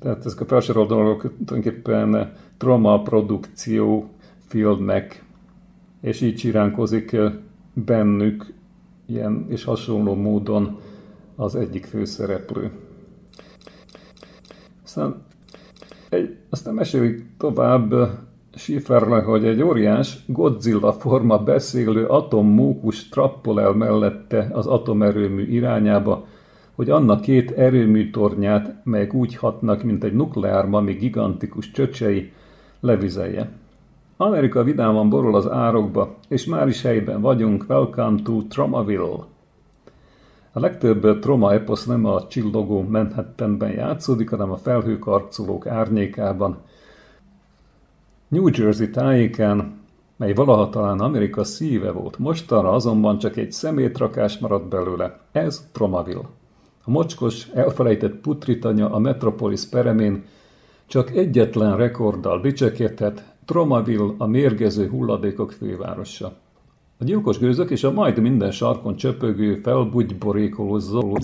tehát 0.00 0.26
ezek 0.26 0.40
a 0.40 0.44
felsorolt 0.44 0.88
dolgok 0.88 1.20
tulajdonképpen 1.44 2.32
dramaprodukció 2.58 4.08
filmek, 4.46 5.24
és 6.00 6.20
így 6.20 6.34
csiránkozik 6.34 7.16
bennük 7.72 8.52
ilyen 9.06 9.46
és 9.48 9.64
hasonló 9.64 10.14
módon 10.14 10.78
az 11.42 11.56
egyik 11.56 11.84
főszereplő. 11.84 12.70
Aztán, 14.84 15.22
egy, 16.08 16.36
aztán 16.50 16.74
mesélik 16.74 17.26
tovább 17.38 17.94
Schifferle, 18.54 19.20
hogy 19.20 19.44
egy 19.44 19.62
óriás 19.62 20.24
Godzilla 20.26 20.92
forma 20.92 21.38
beszélő 21.38 22.06
atommókus 22.06 23.08
trappol 23.08 23.60
el 23.60 23.72
mellette 23.72 24.50
az 24.52 24.66
atomerőmű 24.66 25.46
irányába, 25.46 26.26
hogy 26.74 26.90
annak 26.90 27.20
két 27.20 27.50
erőműtornyát, 27.50 28.84
melyek 28.84 29.14
úgy 29.14 29.36
hatnak, 29.36 29.82
mint 29.82 30.04
egy 30.04 30.14
nukleármami 30.14 30.92
gigantikus 30.92 31.70
csöcsei, 31.70 32.32
levizelje. 32.80 33.50
Amerika 34.16 34.62
vidáman 34.62 35.08
borul 35.08 35.34
az 35.34 35.50
árokba, 35.50 36.16
és 36.28 36.44
már 36.44 36.68
is 36.68 36.82
helyben 36.82 37.20
vagyunk, 37.20 37.64
welcome 37.68 38.22
to 38.22 38.42
Tromaville. 38.42 39.31
A 40.54 40.60
legtöbb 40.60 41.18
troma 41.18 41.52
eposz 41.52 41.84
nem 41.84 42.04
a 42.04 42.26
csillogó 42.26 42.82
Manhattanben 42.82 43.70
játszódik, 43.70 44.30
hanem 44.30 44.50
a 44.50 44.56
felhőkarcolók 44.56 45.66
árnyékában. 45.66 46.56
New 48.28 48.48
Jersey 48.52 48.90
tájékán, 48.90 49.80
mely 50.16 50.32
valaha 50.32 50.68
talán 50.68 51.00
Amerika 51.00 51.44
szíve 51.44 51.90
volt, 51.90 52.18
mostanra 52.18 52.70
azonban 52.70 53.18
csak 53.18 53.36
egy 53.36 53.52
szemétrakás 53.52 54.38
maradt 54.38 54.68
belőle. 54.68 55.18
Ez 55.32 55.68
Tromaville. 55.72 56.28
A 56.84 56.90
mocskos, 56.90 57.46
elfelejtett 57.46 58.14
putritanya 58.14 58.90
a 58.90 58.98
Metropolis 58.98 59.68
peremén 59.68 60.24
csak 60.86 61.10
egyetlen 61.10 61.76
rekorddal 61.76 62.40
dicsekedhet, 62.40 63.24
Tromaville 63.44 64.14
a 64.18 64.26
mérgező 64.26 64.88
hulladékok 64.88 65.52
fővárosa. 65.52 66.32
A 67.02 67.04
gyilkos 67.04 67.38
gőzök 67.38 67.70
és 67.70 67.84
a 67.84 67.92
majd 67.92 68.18
minden 68.18 68.50
sarkon 68.50 68.96
csöpögő, 68.96 69.60
felbugyborékoló 69.62 70.78
zöld... 70.78 71.16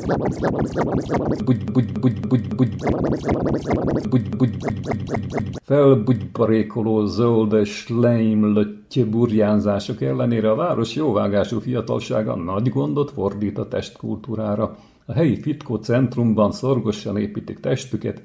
Felbugyborékoló 5.62 7.04
zöldes, 7.04 7.88
leimlöttye 7.88 9.04
burjánzások 9.04 10.02
ellenére 10.02 10.50
a 10.50 10.54
város 10.54 10.94
jóvágású 10.94 11.60
fiatalsága 11.60 12.36
nagy 12.36 12.68
gondot 12.68 13.10
fordít 13.10 13.58
a 13.58 13.68
testkultúrára. 13.68 14.76
A 15.04 15.12
helyi 15.12 15.40
fitkó 15.40 15.76
centrumban 15.76 16.52
szorgosan 16.52 17.16
építik 17.16 17.60
testüket, 17.60 18.22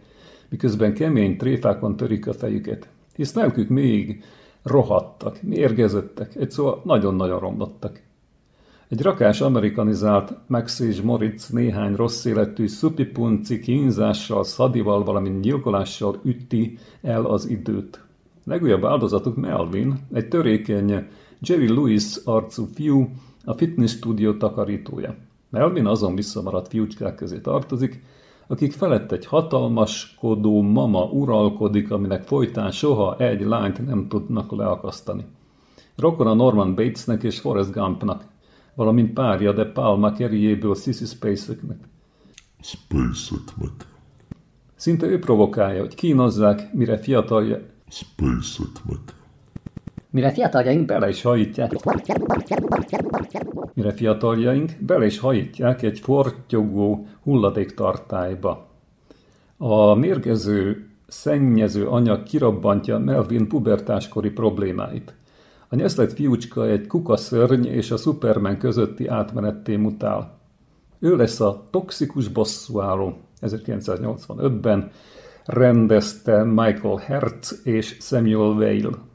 miközben 0.50 0.94
kemény 0.94 1.38
tréfákon 1.38 1.96
törik 1.96 2.28
a 2.28 2.34
fejüket. 2.34 2.88
Hisz 3.16 3.34
lelkük 3.34 3.70
még 3.70 4.24
rohadtak, 4.64 5.42
mérgezöttek, 5.42 6.36
egy 6.36 6.52
szóval 6.52 6.82
nagyon-nagyon 6.84 7.40
romlottak. 7.40 8.02
Egy 8.88 9.02
rakás 9.02 9.42
amerikanizált 9.42 10.34
Max 10.48 10.84
Moritz 11.04 11.50
néhány 11.50 11.96
rossz 11.96 12.26
életű 12.26 12.68
szupipunci 12.68 13.60
kínzással, 13.60 14.44
szadival, 14.44 15.04
valamint 15.04 15.42
gyilkolással 15.42 16.20
ütti 16.24 16.78
el 17.02 17.26
az 17.26 17.50
időt. 17.50 18.04
Legújabb 18.44 18.86
áldozatuk 18.86 19.36
Melvin, 19.36 20.08
egy 20.14 20.28
törékeny 20.28 21.08
Jerry 21.40 21.68
Lewis 21.74 22.16
arcú 22.24 22.68
fiú, 22.74 23.10
a 23.46 23.54
fitness 23.54 23.92
stúdió 23.92 24.34
takarítója. 24.34 25.16
Melvin 25.50 25.86
azon 25.86 26.16
visszamaradt 26.16 26.68
fiúcskák 26.68 27.16
közé 27.16 27.40
tartozik, 27.40 28.04
akik 28.48 28.72
felett 28.72 29.12
egy 29.12 29.26
hatalmaskodó 29.26 30.62
mama 30.62 31.04
uralkodik, 31.04 31.92
aminek 31.92 32.24
folytán 32.24 32.72
soha 32.72 33.18
egy 33.18 33.42
lányt 33.42 33.86
nem 33.86 34.08
tudnak 34.08 34.52
leakasztani. 34.52 35.26
Rokon 35.96 36.28
a 36.28 36.34
Norman 36.34 36.76
Batesnek 36.76 37.24
és 37.24 37.40
Forrest 37.40 37.72
Gumpnak, 37.72 38.24
valamint 38.76 39.14
párja 39.14 39.54
de 39.54 39.66
Palma 39.66 40.12
kerjéből 40.12 40.76
Sissy 40.76 41.06
Spaceknek. 41.06 41.78
Spaceknek. 42.60 43.88
Szinte 44.76 45.06
ő 45.06 45.20
provokálja, 45.20 45.80
hogy 45.80 45.96
kínozzák, 45.96 46.74
mire 46.74 46.98
fiatalja... 46.98 47.60
Spaceknek. 47.88 49.23
Mire 50.14 50.32
fiataljaink 50.32 50.86
bele 50.86 51.10
is 51.10 51.22
hajítják. 51.22 51.72
Mire 53.74 53.92
fiataljaink 53.92 54.72
bele 54.80 55.06
is 55.06 55.20
hajítják 55.20 55.82
egy 55.82 56.00
fortyogó 56.00 57.08
hulladéktartályba. 57.24 58.68
A 59.58 59.94
mérgező 59.94 60.90
szennyező 61.08 61.88
anyag 61.88 62.24
kirabbantja 62.24 62.98
Melvin 62.98 63.48
pubertáskori 63.48 64.30
problémáit. 64.30 65.14
A 65.70 65.76
nyeszlet 65.76 66.14
fiúcska 66.14 66.68
egy 66.68 66.88
kukaszörny 66.88 67.66
és 67.66 67.92
a 67.92 67.98
Superman 67.98 68.58
közötti 68.58 69.08
átmenetté 69.08 69.76
mutál. 69.76 70.38
Ő 71.00 71.16
lesz 71.16 71.40
a 71.40 71.68
toxikus 71.70 72.28
bosszúálló 72.28 73.18
1985-ben, 73.42 74.92
rendezte 75.46 76.44
Michael 76.44 76.98
Hertz 76.98 77.62
és 77.64 77.98
Samuel 78.00 78.54
Vale. 78.54 79.12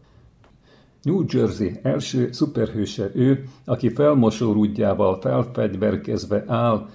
New 1.09 1.25
Jersey 1.29 1.79
első 1.83 2.33
szuperhőse 2.33 3.11
ő, 3.15 3.45
aki 3.65 3.89
felmosórúdjával 3.89 5.21
felfegyverkezve 5.21 6.45
áll, 6.47 6.89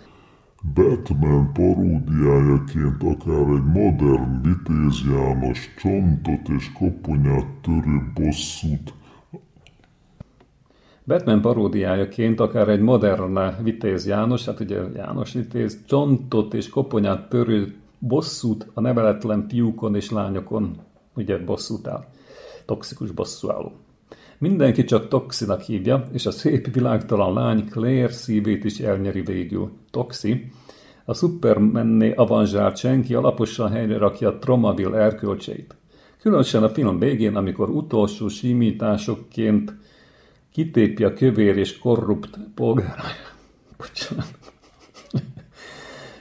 Batman 0.73 1.53
paródiájaként 1.53 3.03
akár 3.03 3.47
egy 3.47 3.63
modern 3.63 4.41
Vitéz 4.41 5.01
János 5.09 5.73
csontot 5.77 6.49
és 6.57 6.71
koponyát 6.73 7.45
törő 7.61 8.11
bosszút. 8.13 8.93
Batman 11.05 11.41
paródiájaként 11.41 12.39
akár 12.39 12.69
egy 12.69 12.81
modern 12.81 13.63
Vitéz 13.63 14.07
János, 14.07 14.45
hát 14.45 14.59
ugye 14.59 14.81
János 14.95 15.33
Vitéz, 15.33 15.83
csontot 15.85 16.53
és 16.53 16.69
koponyát 16.69 17.29
törő 17.29 17.75
bosszút 17.99 18.67
a 18.73 18.81
neveletlen 18.81 19.45
fiúkon 19.49 19.95
és 19.95 20.11
lányokon, 20.11 20.77
ugye 21.15 21.37
bosszút 21.37 21.87
áll, 21.87 22.05
toxikus 22.65 23.11
bosszúálló. 23.11 23.71
Mindenki 24.43 24.83
csak 24.83 25.07
Toxinak 25.07 25.61
hívja, 25.61 26.07
és 26.11 26.25
a 26.25 26.31
szép 26.31 26.73
világtalan 26.73 27.33
lány 27.33 27.65
Claire 27.69 28.11
szívét 28.11 28.63
is 28.63 28.79
elnyeri 28.79 29.21
végül. 29.21 29.71
Toxi, 29.91 30.51
a 31.05 31.13
Supermanné 31.13 32.13
avanzsált 32.13 32.77
senki 32.77 33.13
alaposan 33.13 33.71
helyre 33.71 33.97
rakja 33.97 34.29
a 34.29 34.37
Tromaville 34.37 34.97
erkölcseit. 34.97 35.75
Különösen 36.21 36.63
a 36.63 36.69
film 36.69 36.99
végén, 36.99 37.35
amikor 37.35 37.69
utolsó 37.69 38.27
simításokként 38.27 39.73
kitépje 40.51 41.07
a 41.07 41.13
kövér 41.13 41.57
és 41.57 41.79
korrupt 41.79 42.37
polgár... 42.55 42.99
Bocsánat. 43.77 44.27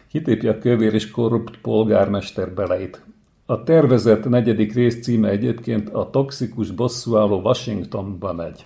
kitépje 0.09 0.51
a 0.51 0.59
kövér 0.59 0.95
és 0.95 1.11
korrupt 1.11 1.59
polgármester 1.61 2.55
beleit. 2.55 3.03
A 3.47 3.63
tervezett 3.63 4.29
negyedik 4.29 4.75
rész 4.75 5.03
címe 5.03 5.29
egyébként 5.29 5.89
a 5.89 6.11
toxikus 6.11 6.71
bosszúálló 6.71 7.41
Washingtonba 7.41 8.33
megy. 8.33 8.65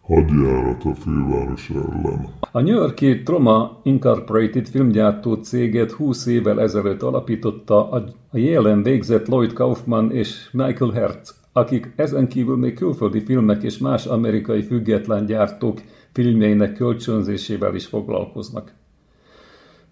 hadjárat 0.00 0.84
a 0.84 0.94
főváros 0.94 1.70
ellen. 1.70 2.28
A 2.52 2.60
New 2.60 2.74
Yorki 2.74 3.22
Troma 3.22 3.80
Incorporated 3.82 4.68
filmgyártó 4.68 5.34
céget 5.34 5.90
20 5.90 6.26
évvel 6.26 6.60
ezelőtt 6.60 7.02
alapította 7.02 7.90
a 7.90 8.04
jelen 8.32 8.82
végzett 8.82 9.28
Lloyd 9.28 9.52
Kaufman 9.52 10.12
és 10.12 10.48
Michael 10.52 10.90
Hertz, 10.90 11.40
akik 11.52 11.92
ezen 11.96 12.28
kívül 12.28 12.56
még 12.56 12.74
külföldi 12.74 13.20
filmek 13.20 13.62
és 13.62 13.78
más 13.78 14.06
amerikai 14.06 14.62
független 14.62 15.26
gyártók 15.26 15.80
filmjeinek 16.12 16.72
kölcsönzésével 16.72 17.74
is 17.74 17.86
foglalkoznak. 17.86 18.72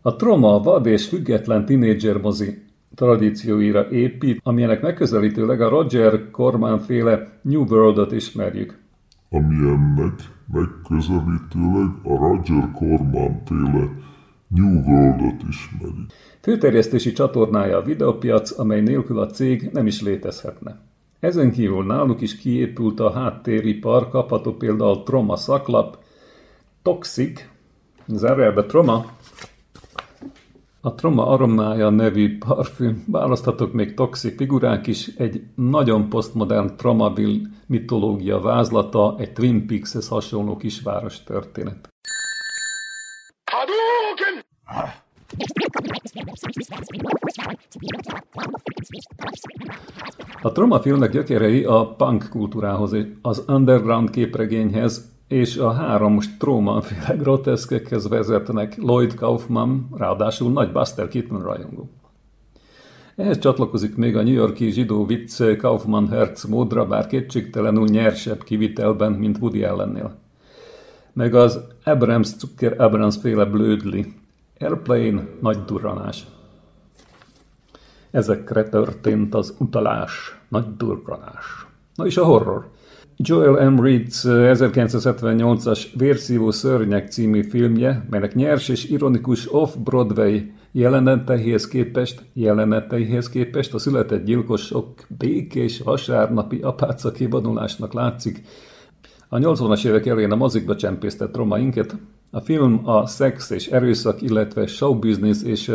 A 0.02 0.16
Troma 0.16 0.60
vad 0.60 0.86
és 0.86 1.06
független 1.08 1.64
tinédzser 1.64 2.16
mozi 2.16 2.66
tradícióira 2.94 3.90
épít, 3.90 4.40
amilyenek 4.42 4.82
megközelítőleg 4.82 5.60
a 5.60 5.68
Roger 5.68 6.30
Corman 6.30 6.78
féle 6.78 7.28
New 7.42 7.64
World-ot 7.64 8.12
ismerjük. 8.12 8.78
amilyennek 9.30 10.20
megközelítőleg 10.52 11.88
a 12.02 12.16
Roger 12.16 12.70
Corman 12.72 13.42
féle 13.44 13.90
New 14.48 14.82
World-ot 14.86 15.42
ismeri. 15.48 16.06
Főterjesztési 16.40 17.12
csatornája 17.12 17.76
a 17.76 17.82
videopiac, 17.82 18.58
amely 18.58 18.80
nélkül 18.80 19.18
a 19.18 19.26
cég 19.26 19.70
nem 19.72 19.86
is 19.86 20.02
létezhetne. 20.02 20.80
Ezen 21.20 21.50
kívül 21.50 21.84
náluk 21.84 22.20
is 22.20 22.36
kiépült 22.36 23.00
a 23.00 23.10
háttéripar, 23.10 24.08
kapható 24.08 24.52
például 24.52 25.02
Troma 25.02 25.36
szaklap, 25.36 25.98
Toxic, 26.82 27.48
zárjelbe 28.06 28.64
Troma, 28.64 29.06
a 30.88 30.94
Troma 30.94 31.26
aromája 31.26 31.90
nevű 31.90 32.38
parfüm, 32.38 33.04
választhatok 33.06 33.72
még 33.72 33.94
toxic 33.94 34.36
figurák 34.36 34.86
is, 34.86 35.06
egy 35.06 35.42
nagyon 35.54 36.08
posztmodern 36.08 36.76
Tromaville 36.76 37.48
mitológia 37.66 38.40
vázlata, 38.40 39.14
egy 39.18 39.32
Twin 39.32 39.66
Peaks-hez 39.66 40.08
hasonló 40.08 40.56
kisváros 40.56 41.22
történet. 41.22 41.88
A 50.42 50.52
Troma 50.52 50.80
filmek 50.80 51.10
gyökerei 51.10 51.64
a 51.64 51.94
punk 51.96 52.28
kultúrához, 52.30 52.96
az 53.22 53.44
underground 53.48 54.10
képregényhez 54.10 55.17
és 55.28 55.56
a 55.56 55.72
három 55.72 56.20
Stroman 56.20 56.82
féle 56.82 57.14
groteszkekhez 57.16 58.08
vezetnek 58.08 58.76
Lloyd 58.76 59.14
Kaufman, 59.14 59.88
ráadásul 59.96 60.52
nagy 60.52 60.72
Buster 60.72 61.08
Keaton 61.08 61.42
rajongó. 61.42 61.90
Ehhez 63.16 63.38
csatlakozik 63.38 63.96
még 63.96 64.16
a 64.16 64.22
New 64.22 64.32
Yorki 64.32 64.70
zsidó 64.70 65.06
vicc 65.06 65.56
Kaufman 65.58 66.08
Hertz 66.08 66.44
módra, 66.44 66.86
bár 66.86 67.06
kétségtelenül 67.06 67.84
nyersebb 67.84 68.42
kivitelben, 68.42 69.12
mint 69.12 69.38
Woody 69.38 69.64
Allennél. 69.64 70.18
Meg 71.12 71.34
az 71.34 71.60
Abrams 71.84 72.28
Zucker 72.38 72.80
Abrams 72.80 73.16
féle 73.20 73.44
blödli. 73.44 74.14
Airplane, 74.58 75.26
nagy 75.40 75.64
durranás. 75.64 76.26
Ezekre 78.10 78.62
történt 78.68 79.34
az 79.34 79.54
utalás, 79.58 80.40
nagy 80.48 80.76
durranás. 80.76 81.66
Na 81.94 82.06
és 82.06 82.16
a 82.16 82.24
horror. 82.24 82.68
Joel 83.20 83.70
M. 83.70 83.80
Reeds 83.82 84.24
1978-as 84.26 85.86
Vérszívó 85.96 86.50
szörnyek 86.50 87.08
című 87.08 87.42
filmje, 87.42 88.06
melynek 88.10 88.34
nyers 88.34 88.68
és 88.68 88.84
ironikus 88.84 89.54
off-Broadway 89.54 90.38
jeleneteihez 90.72 91.68
képest, 91.68 92.22
jeleneteihez 92.32 93.28
képest 93.28 93.74
a 93.74 93.78
született 93.78 94.24
gyilkosok 94.24 94.94
békés 95.08 95.80
vasárnapi 95.80 96.60
apáca 96.60 97.12
kivonulásnak 97.12 97.92
látszik. 97.92 98.42
A 99.28 99.36
80-as 99.36 99.86
évek 99.86 100.06
elején 100.06 100.32
a 100.32 100.36
mozikba 100.36 100.76
csempésztett 100.76 101.36
romainket, 101.36 101.96
a 102.30 102.40
film 102.40 102.80
a 102.84 103.06
szex 103.06 103.50
és 103.50 103.66
erőszak, 103.66 104.22
illetve 104.22 104.66
show 104.66 104.98
business 104.98 105.42
és, 105.42 105.72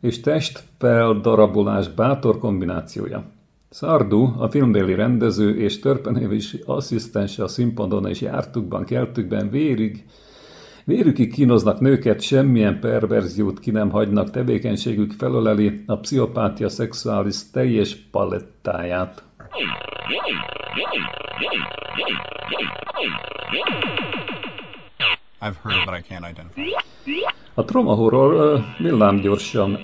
és 0.00 0.20
testfeldarabolás 0.20 1.88
bátor 1.88 2.38
kombinációja. 2.38 3.38
Szardu, 3.72 4.34
a 4.38 4.48
filmbéli 4.48 4.94
rendező 4.94 5.56
és 5.58 5.78
törpenévési 5.78 6.62
asszisztense 6.66 7.42
a 7.42 7.48
színpadon 7.48 8.06
és 8.06 8.20
jártukban, 8.20 8.84
keltükben 8.84 9.50
vérig, 9.50 10.04
vérükig 10.84 11.32
kínoznak 11.32 11.80
nőket, 11.80 12.20
semmilyen 12.20 12.80
perverziót 12.80 13.58
ki 13.58 13.70
nem 13.70 13.90
hagynak, 13.90 14.30
tevékenységük 14.30 15.12
felöleli 15.12 15.82
a 15.86 15.96
pszichopátia 15.96 16.68
szexuális 16.68 17.50
teljes 17.50 17.96
palettáját. 18.10 19.22
I've 25.40 25.56
heard 25.62 25.84
but 25.84 25.94
I 25.94 26.02
can't 26.08 26.30
identify. 26.30 26.60
A 27.54 27.64
trauma 27.64 27.94
horror 27.94 28.60
villámgyorsan 28.78 29.78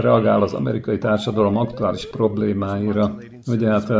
reagál 0.00 0.42
az 0.42 0.52
amerikai 0.52 0.98
társadalom 0.98 1.56
aktuális 1.56 2.06
problémáira. 2.06 3.16
Ugye 3.46 3.70
hát 3.70 3.92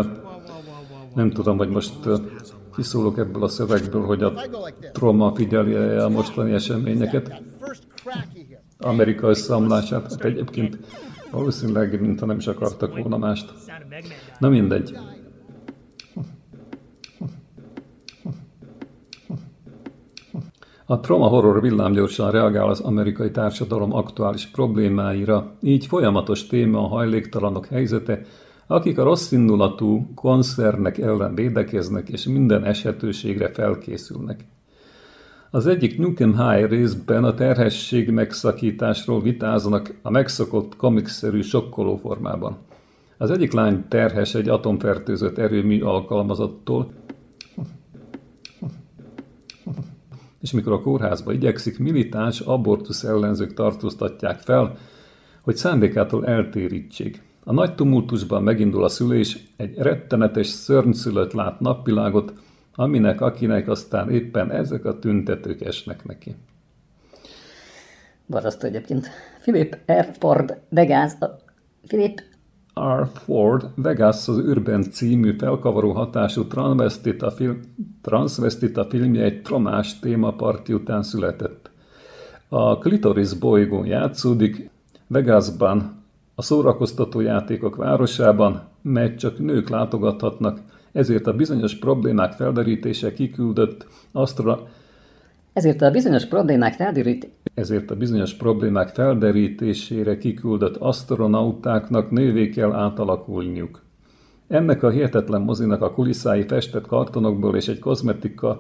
nem 1.15 1.31
tudom, 1.31 1.57
hogy 1.57 1.69
most 1.69 1.95
kiszólok 2.77 3.19
ebből 3.19 3.43
a 3.43 3.49
szövegből, 3.49 4.05
hogy 4.05 4.23
a 4.23 4.33
trauma 4.93 5.35
figyeli 5.35 5.75
a 5.75 6.09
mostani 6.09 6.53
eseményeket, 6.53 7.43
Amerika 8.79 9.29
összeomlását, 9.29 10.03
hát 10.11 10.25
egyébként 10.25 10.79
valószínűleg, 11.31 12.01
mintha 12.01 12.27
nem 12.27 12.37
is 12.37 12.47
akartak 12.47 12.99
volna 12.99 13.17
mást. 13.17 13.53
Na 14.39 14.49
mindegy. 14.49 14.99
A 20.89 21.01
trauma 21.01 21.27
horror 21.27 21.61
villámgyorsan 21.61 22.31
reagál 22.31 22.69
az 22.69 22.81
amerikai 22.81 23.31
társadalom 23.31 23.95
aktuális 23.95 24.47
problémáira, 24.47 25.53
így 25.63 25.87
folyamatos 25.87 26.47
téma 26.47 26.79
a 26.79 26.87
hajléktalanok 26.87 27.67
helyzete, 27.67 28.21
akik 28.67 28.99
a 28.99 29.03
rossz 29.03 29.33
indulatú 29.33 30.11
koncernek 30.15 30.99
ellen 30.99 31.35
védekeznek 31.35 32.09
és 32.09 32.25
minden 32.25 32.65
eshetőségre 32.65 33.49
felkészülnek. 33.53 34.45
Az 35.51 35.67
egyik 35.67 35.99
Nukem 35.99 36.49
High 36.49 36.69
részben 36.69 37.25
a 37.25 37.35
terhesség 37.35 38.11
megszakításról 38.11 39.21
vitáznak 39.23 39.95
a 40.03 40.11
megszokott 40.11 40.77
komikszerű 40.77 41.41
sokkoló 41.41 41.97
formában. 41.97 42.57
Az 43.19 43.31
egyik 43.31 43.53
lány 43.53 43.85
terhes 43.89 44.35
egy 44.35 44.49
atomfertőzött 44.49 45.39
erőmű 45.39 45.83
alkalmazottól, 45.83 46.93
és 50.47 50.53
mikor 50.53 50.73
a 50.73 50.81
kórházba 50.81 51.33
igyekszik, 51.33 51.79
militáns 51.79 52.41
abortusz 52.41 53.05
ellenzők 53.05 53.55
tartóztatják 53.55 54.41
fel, 54.41 54.77
hogy 55.41 55.57
szándékától 55.57 56.27
eltérítsék. 56.27 57.23
A 57.45 57.53
nagy 57.53 57.75
tumultusban 57.75 58.43
megindul 58.43 58.85
a 58.85 58.89
szülés, 58.89 59.39
egy 59.57 59.77
rettenetes 59.77 60.47
szörnyszülött 60.47 61.33
lát 61.33 61.61
napvilágot, 61.61 62.33
aminek, 62.75 63.21
akinek 63.21 63.69
aztán 63.69 64.11
éppen 64.11 64.51
ezek 64.51 64.85
a 64.85 64.99
tüntetők 64.99 65.61
esnek 65.61 66.05
neki. 66.05 66.35
Borzasztó 68.27 68.67
egyébként. 68.67 69.09
Philip 69.41 69.79
Airford 69.87 70.61
Vegas, 70.69 71.13
a 71.21 71.39
Philip 71.87 72.21
R. 72.81 73.09
Ford 73.13 73.69
Vegas 73.75 74.29
az 74.29 74.39
űrben 74.39 74.83
című 74.83 75.37
felkavaró 75.39 75.93
hatású 75.93 76.45
transvestita, 76.45 77.31
film, 77.31 77.61
transvestita 78.03 78.85
filmje 78.85 79.23
egy 79.23 79.43
tromás 79.43 79.99
témaparti 79.99 80.73
után 80.73 81.03
született. 81.03 81.71
A 82.49 82.79
Clitoris 82.79 83.35
bolygón 83.35 83.87
játszódik, 83.87 84.71
Vegasban, 85.07 86.03
a 86.35 86.43
szórakoztató 86.43 87.21
játékok 87.21 87.77
városában, 87.77 88.63
mely 88.83 89.15
csak 89.15 89.39
nők 89.39 89.69
látogathatnak, 89.69 90.61
ezért 90.93 91.27
a 91.27 91.33
bizonyos 91.33 91.75
problémák 91.75 92.33
felderítése 92.33 93.13
kiküldött 93.13 93.87
asztra, 94.13 94.69
ezért 95.53 95.83
a 95.83 95.91
bizonyos 95.91 96.27
problémák 96.27 96.75
ezért 97.57 97.91
a 97.91 97.97
bizonyos 97.97 98.35
problémák 98.35 98.89
felderítésére 98.89 100.19
kiküldött 100.19 100.77
asztronautáknak 100.77 102.11
nővé 102.11 102.49
kell 102.49 102.73
átalakulniuk. 102.73 103.83
Ennek 104.49 104.83
a 104.83 104.91
hihetetlen 104.91 105.41
mozinak 105.41 105.83
a 105.83 105.93
kulisszái 105.93 106.43
festett 106.43 106.87
kartonokból 106.87 107.57
és 107.57 107.69
egy 107.69 107.79
kozmetika 107.79 108.59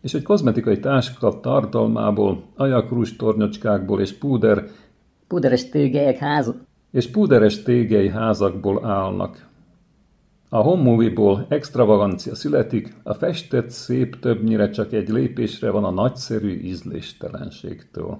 és 0.00 0.14
egy 0.14 0.22
kozmetikai 0.22 0.80
táska 0.80 1.40
tartalmából, 1.40 2.44
ajakrús 2.56 3.16
tornyocskákból 3.16 4.00
és 4.00 4.12
púder 4.12 4.64
púderes 5.26 5.68
tégelyek 5.68 6.18
ház, 6.18 6.54
és 6.90 7.10
púderes 7.10 7.62
tégely 7.62 8.08
házakból 8.08 8.86
állnak. 8.86 9.47
A 10.50 10.56
home 10.56 10.82
movie-ból 10.82 11.46
extravagancia 11.48 12.34
születik, 12.34 12.94
a 13.02 13.14
festett 13.14 13.70
szép 13.70 14.20
többnyire 14.20 14.70
csak 14.70 14.92
egy 14.92 15.08
lépésre 15.08 15.70
van 15.70 15.84
a 15.84 15.90
nagyszerű 15.90 16.60
ízléstelenségtől. 16.60 18.18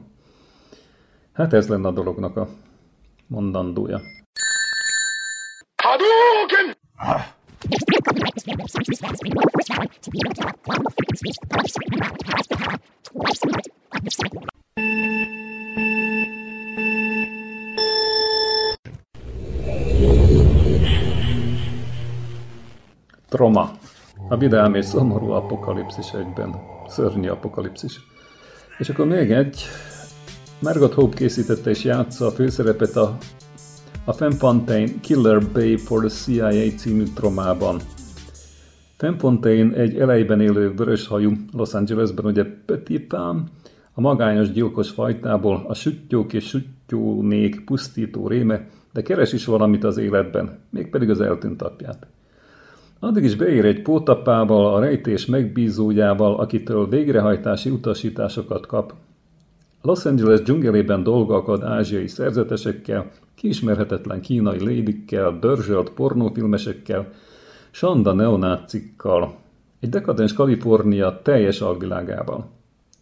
Hát 1.33 1.53
ez 1.53 1.69
lenne 1.69 1.89
a 1.89 1.93
dolognak 1.93 2.37
a 2.37 2.49
mondandója. 3.27 4.01
Hadouken! 5.83 6.77
Troma. 23.29 23.71
A 24.29 24.37
vidám 24.37 24.75
és 24.75 24.85
szomorú 24.85 25.31
apokalipszis 25.31 26.13
egyben. 26.13 26.55
Szörnyű 26.87 27.29
apokalipszis. 27.29 28.01
És 28.79 28.89
akkor 28.89 29.07
még 29.07 29.31
egy. 29.31 29.63
Margot 30.63 30.95
Hope 30.95 31.17
készítette 31.17 31.71
és 31.71 31.85
játsza 31.85 32.27
a 32.27 32.31
főszerepet 32.31 32.97
a, 32.97 33.17
a 34.05 34.13
Femfontaine 34.13 34.91
Killer 35.01 35.43
Bay 35.53 35.77
for 35.77 35.99
the 35.99 36.09
CIA 36.09 36.77
című 36.77 37.05
tromában. 37.15 37.81
Femfontaine 38.97 39.77
egy 39.77 39.99
elejben 39.99 40.41
élő 40.41 40.75
vöröshajú 40.75 41.33
Los 41.53 41.75
Angelesben, 41.75 42.25
ugye 42.25 42.45
Petit 42.67 43.07
Pam, 43.07 43.45
a 43.93 44.01
magányos 44.01 44.53
gyilkos 44.53 44.91
fajtából, 44.91 45.65
a 45.69 45.75
süttyók 45.75 46.33
és 46.33 46.45
süttyónék 46.45 47.65
pusztító 47.65 48.29
réme, 48.29 48.69
de 48.93 49.03
keres 49.03 49.33
is 49.33 49.45
valamit 49.45 49.85
az 49.85 49.97
életben, 49.97 50.59
mégpedig 50.71 51.11
az 51.11 51.21
eltűnt 51.21 51.63
apját. 51.63 52.07
Addig 53.01 53.25
is 53.25 53.37
beír 53.37 53.65
egy 53.65 53.83
pótapával, 53.83 54.75
a 54.75 54.81
rejtés 54.81 55.27
megbízójával, 55.27 56.35
akitől 56.41 56.89
végrehajtási 56.89 57.71
utasításokat 57.71 58.67
kap. 58.67 58.95
Los 59.83 60.05
Angeles 60.05 60.43
dzsungelében 60.43 61.03
dolgokad 61.03 61.63
ázsiai 61.63 62.07
szerzetesekkel, 62.07 63.11
kiismerhetetlen 63.35 64.21
kínai 64.21 64.65
lédikkel, 64.65 65.39
dörzsölt 65.41 65.91
pornófilmesekkel, 65.91 67.13
sanda 67.71 68.13
neonácikkal, 68.13 69.37
egy 69.81 69.89
dekadens 69.89 70.33
Kalifornia 70.33 71.21
teljes 71.23 71.61
alvilágával. 71.61 72.51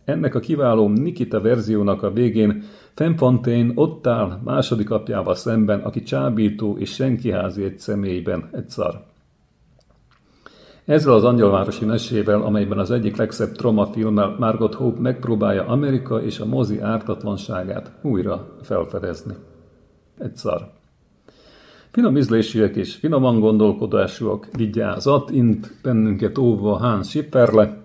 Ennek 0.05 0.35
a 0.35 0.41
kiváló 0.41 0.89
Nikita 0.89 1.41
verziónak 1.41 2.03
a 2.03 2.13
végén 2.13 2.63
Femfontaine 2.95 3.73
ott 3.75 4.07
áll 4.07 4.41
második 4.45 4.91
apjával 4.91 5.35
szemben, 5.35 5.81
aki 5.81 6.03
csábító 6.03 6.77
és 6.79 6.95
senkiházi 6.95 7.65
egy 7.65 7.79
személyben, 7.79 8.49
egy 8.53 8.69
szar. 8.69 9.15
Ezzel 10.87 11.13
az 11.13 11.25
Angyalvárosi 11.25 11.85
mesével, 11.85 12.43
amelyben 12.43 12.79
az 12.79 12.91
egyik 12.91 13.17
legszebb 13.17 13.53
troma 13.53 13.87
filmmel 13.87 14.37
Margot 14.39 14.75
Hope 14.75 15.01
megpróbálja 15.01 15.67
Amerika 15.67 16.23
és 16.23 16.41
a 16.41 16.47
mozi 16.47 16.81
ártatlanságát 16.81 17.93
újra 18.03 18.57
felfedezni. 18.63 19.35
Egy 20.19 20.37
szar. 20.37 20.71
Finom 21.91 22.17
ízlésűek 22.17 22.77
és 22.77 22.95
finoman 22.95 23.41
gondolkodásúak, 23.41 24.49
vigyázat, 24.57 25.31
int 25.31 25.75
bennünket 25.83 26.39
óvva 26.39 26.77
Hans 26.77 27.09
Schipperle. 27.09 27.83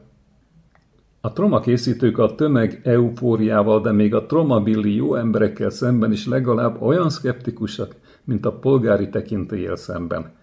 A 1.21 1.33
troma 1.33 1.59
készítők 1.59 2.17
a 2.17 2.35
tömeg 2.35 2.81
eufóriával, 2.83 3.81
de 3.81 3.91
még 3.91 4.15
a 4.15 4.25
tromabilli 4.25 4.95
jó 4.95 5.15
emberekkel 5.15 5.69
szemben 5.69 6.11
is 6.11 6.27
legalább 6.27 6.81
olyan 6.81 7.09
szkeptikusak, 7.09 7.95
mint 8.23 8.45
a 8.45 8.51
polgári 8.51 9.09
tekintélyel 9.09 9.75
szemben– 9.75 10.31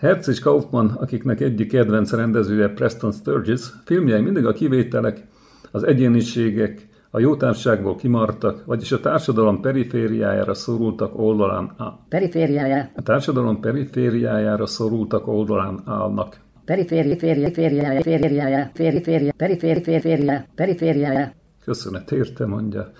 Herz 0.00 0.28
és 0.28 0.38
Kaufmann, 0.38 0.88
akiknek 0.88 1.40
egyik 1.40 1.68
kedvenc 1.68 2.12
rendezője 2.12 2.68
Preston 2.68 3.12
Sturges, 3.12 3.60
filmjei 3.84 4.20
mindig 4.20 4.46
a 4.46 4.52
kivételek, 4.52 5.26
az 5.70 5.82
egyéniségek, 5.82 6.88
a 7.10 7.18
jótárságból 7.18 7.96
kimartak, 7.96 8.64
vagyis 8.64 8.92
a 8.92 9.00
társadalom 9.00 9.60
perifériájára 9.60 10.54
szorultak 10.54 11.18
oldalán 11.18 11.64
a 11.64 12.04
perifériája. 12.08 12.90
A 12.94 13.02
társadalom 13.02 13.60
perifériájára 13.60 14.66
szorultak 14.66 15.28
oldalán 15.28 15.80
állnak. 15.84 16.40
Periféri, 16.64 17.18
féri, 17.18 17.52
fériája, 17.52 18.00
fériája, 18.02 18.70
féri, 18.74 19.02
féri, 19.02 19.32
periféri, 19.36 19.82
fériája, 19.82 20.46
perifériája. 20.54 21.32
Köszönet 21.64 22.12
érte, 22.12 22.46
mondja. 22.46 22.90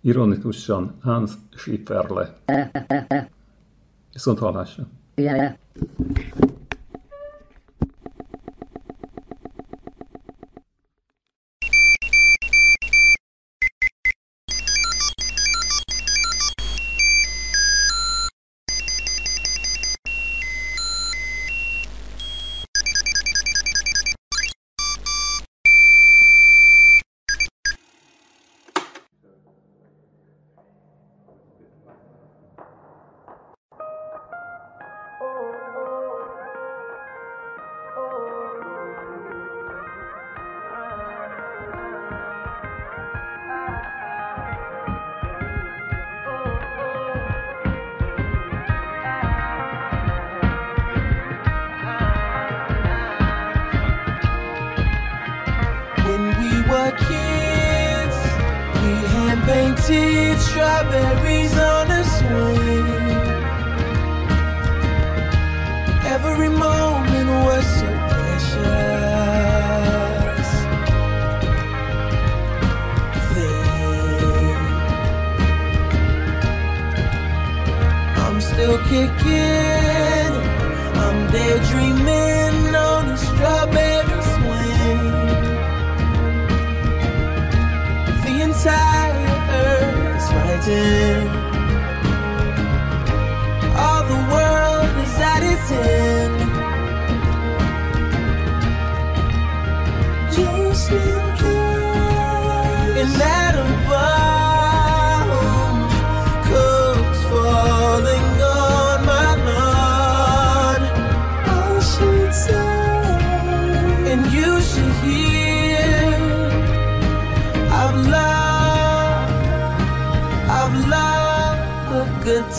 Ironikusan 0.00 0.96
Hans 1.02 1.32
Schifferle. 1.54 2.34
Viszont 4.12 4.38
hallásra. 4.38 4.86
Yeah. 5.16 5.54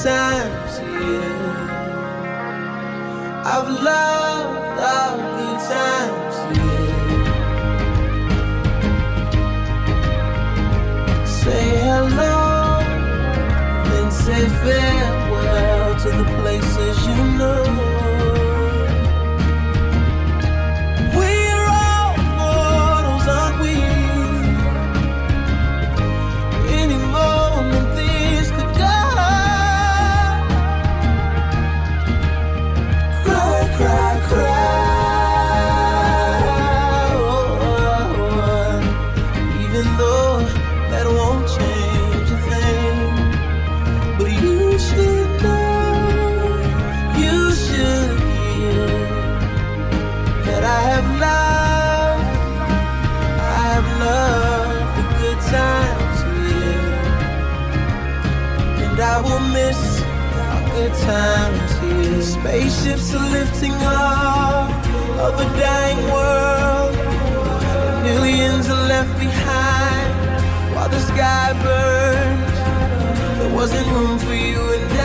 Times, 0.05 0.79
yeah. 0.81 1.81
I've 3.43 3.69
loved 3.81 4.44
Are 63.15 63.29
lifting 63.29 63.71
off 63.71 64.69
of 65.25 65.33
a 65.39 65.47
dying 65.57 66.01
world. 66.11 66.93
Millions 68.03 68.67
are 68.67 68.87
left 68.93 69.17
behind 69.17 70.11
while 70.75 70.89
the 70.89 70.99
sky 70.99 71.53
burns. 71.63 72.57
There 73.39 73.53
wasn't 73.55 73.87
room 73.87 74.19
for 74.19 74.33
you 74.33 74.59
and 74.75 74.91
I, 74.91 75.04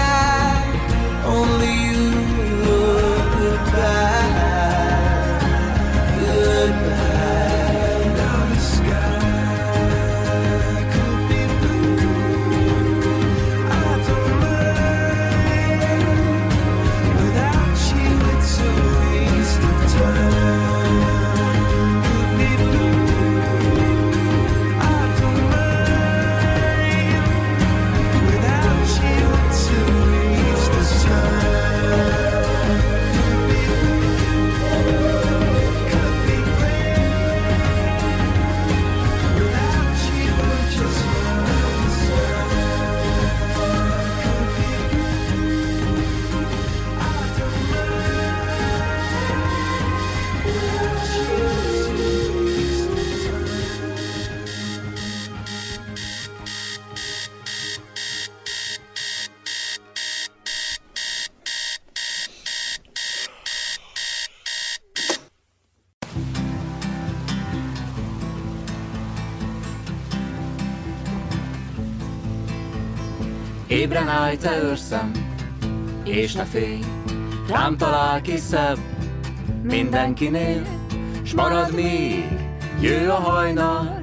Állj, 74.31 74.39
te 74.39 74.62
őrszem, 74.62 75.11
és 76.05 76.33
ne 76.33 76.45
félj, 76.45 76.78
rám 77.49 77.76
talál 77.76 78.20
ki 78.20 78.37
szebb 78.37 78.78
mindenkinél, 79.62 80.62
s 81.22 81.35
marad 81.35 81.74
még, 81.74 82.24
jő 82.81 83.09
a 83.09 83.14
hajnal, 83.14 84.03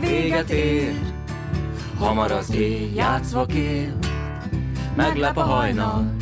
véget 0.00 0.50
ér, 0.50 0.92
hamar 1.98 2.30
az 2.30 2.54
éj 2.54 2.94
játszva 2.94 3.46
kél, 3.46 3.98
meglep 4.96 5.36
a 5.36 5.42
hajnal, 5.42 6.14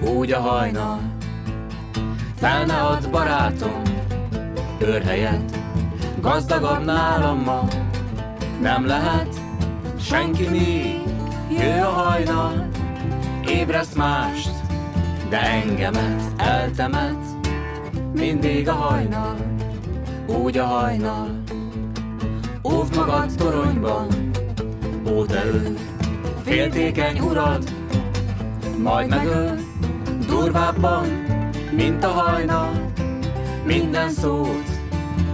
úgy 0.00 0.32
a 0.32 0.40
hajnal, 0.40 1.00
fel 2.36 2.64
ne 2.64 2.80
add 2.80 3.10
barátom, 3.10 3.82
őrhelyet, 4.78 5.58
gazdagabb 6.20 6.84
nálam 6.84 7.42
ma, 7.42 7.64
nem 8.60 8.86
lehet, 8.86 9.40
senki 10.00 10.48
még, 10.48 10.95
jő 11.58 11.80
a 11.80 11.90
hajnal, 11.90 12.68
ébreszt 13.48 13.94
mást, 13.96 14.50
de 15.28 15.40
engemet 15.40 16.22
eltemet, 16.36 17.24
mindig 18.14 18.68
a 18.68 18.72
hajnal, 18.72 19.36
úgy 20.26 20.58
a 20.58 20.64
hajnal. 20.64 21.42
Óvd 22.62 22.96
magad 22.96 23.34
toronyban, 23.36 24.30
ó 25.10 25.24
te 25.24 25.44
ő, 25.44 25.76
féltékeny 26.44 27.18
urad, 27.18 27.70
majd 28.82 29.08
megöl, 29.08 29.58
durvábban, 30.26 31.06
mint 31.70 32.04
a 32.04 32.08
hajnal, 32.08 32.92
minden 33.64 34.10
szót, 34.10 34.68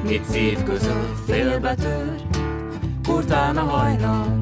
mit 0.05 0.25
szív 0.25 0.63
közül 0.63 1.15
félbetör, 1.27 2.15
kurtán 3.03 3.57
a 3.57 3.65
hajnal, 3.65 4.42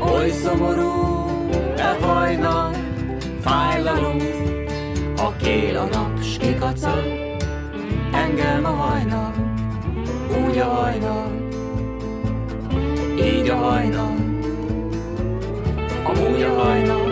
oly 0.00 0.30
szomorú, 0.30 1.26
e 1.76 1.96
hajnal, 2.00 2.70
fájlalom, 3.40 4.18
a 5.16 5.36
kél 5.36 5.76
a 5.76 5.84
nap, 5.84 6.22
s 6.22 6.36
kikacag, 6.36 7.04
engem 8.12 8.64
a 8.64 8.68
hajnal, 8.68 9.32
úgy 10.46 10.58
a 10.58 10.64
hajnal, 10.64 11.30
így 13.16 13.48
a 13.48 13.56
hajnal, 13.56 14.14
amúgy 16.04 16.42
a 16.42 16.54
hajnal. 16.62 17.07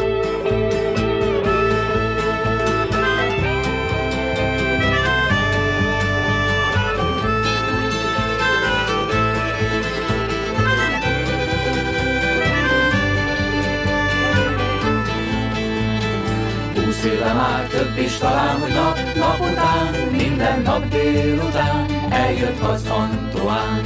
Már 17.36 17.66
több 17.66 17.98
is 17.98 18.16
talán, 18.16 18.60
hogy 18.60 18.72
nap, 18.72 18.98
nap 19.16 19.40
után, 19.40 20.08
minden 20.10 20.62
nap 20.62 20.88
délután 20.88 21.86
eljött 22.10 22.60
az 22.60 22.84
Antoán. 22.88 23.80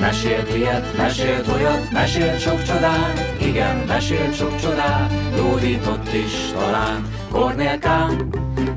Mesélt 0.00 0.54
ilyet, 0.54 0.96
mesélt 0.96 1.48
olyat, 1.48 1.90
mesélt 1.90 2.40
sok 2.40 2.62
csodát, 2.62 3.34
igen, 3.40 3.76
mesélt 3.86 4.36
sok 4.36 4.60
csodát, 4.60 5.12
lódított 5.36 6.12
is 6.12 6.50
talán. 6.52 7.06
Kornélkám, 7.30 8.28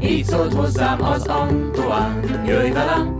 így 0.01 0.25
szólt 0.25 0.53
hozzám 0.53 1.03
az 1.03 1.25
Antoán, 1.25 2.43
jöjj 2.45 2.71
velem, 2.71 3.17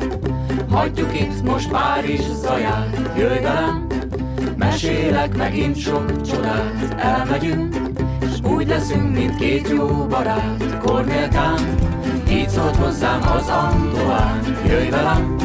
hagyjuk 0.72 1.20
itt 1.20 1.44
most 1.44 1.70
Párizs 1.70 2.26
zaját, 2.42 3.10
jöjj 3.18 3.40
velem, 3.42 3.88
Mesélek 4.58 5.36
megint 5.36 5.78
sok 5.78 6.22
csodát, 6.22 6.96
elmegyünk, 6.98 7.76
és 8.26 8.50
úgy 8.52 8.68
leszünk, 8.68 9.14
mint 9.14 9.36
két 9.36 9.70
jó 9.70 9.88
barát. 9.88 10.78
Kornélkám, 10.80 11.78
így 12.30 12.50
szólt 12.50 12.76
hozzám 12.76 13.22
az 13.22 13.48
Antoán, 13.48 14.42
jöjj 14.68 14.90
velem, 14.90 15.36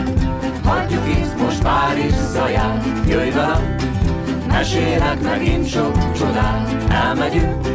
hagyjuk 0.65 1.09
itt 1.09 1.41
most 1.41 1.63
Párizs 1.63 2.15
zaját, 2.33 2.85
jöjj 3.09 3.31
velem, 3.31 3.75
mesélek 4.49 5.23
megint 5.23 5.69
sok 5.69 6.13
csodát, 6.13 6.85
elmegyünk, 6.89 7.67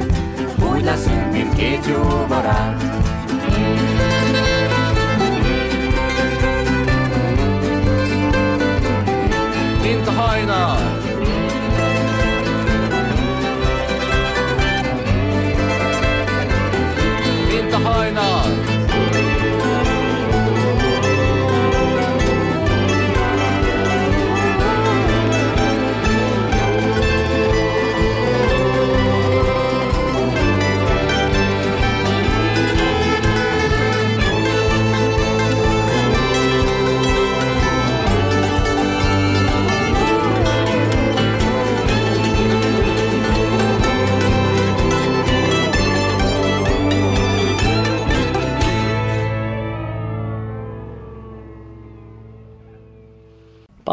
úgy 0.73 0.83
leszünk, 0.83 1.31
mint 1.31 1.55
két 1.55 1.85
jó 1.85 2.25
barát. 2.27 2.83
Mint 9.81 10.07
a 10.07 10.11
hajnal, 10.11 11.04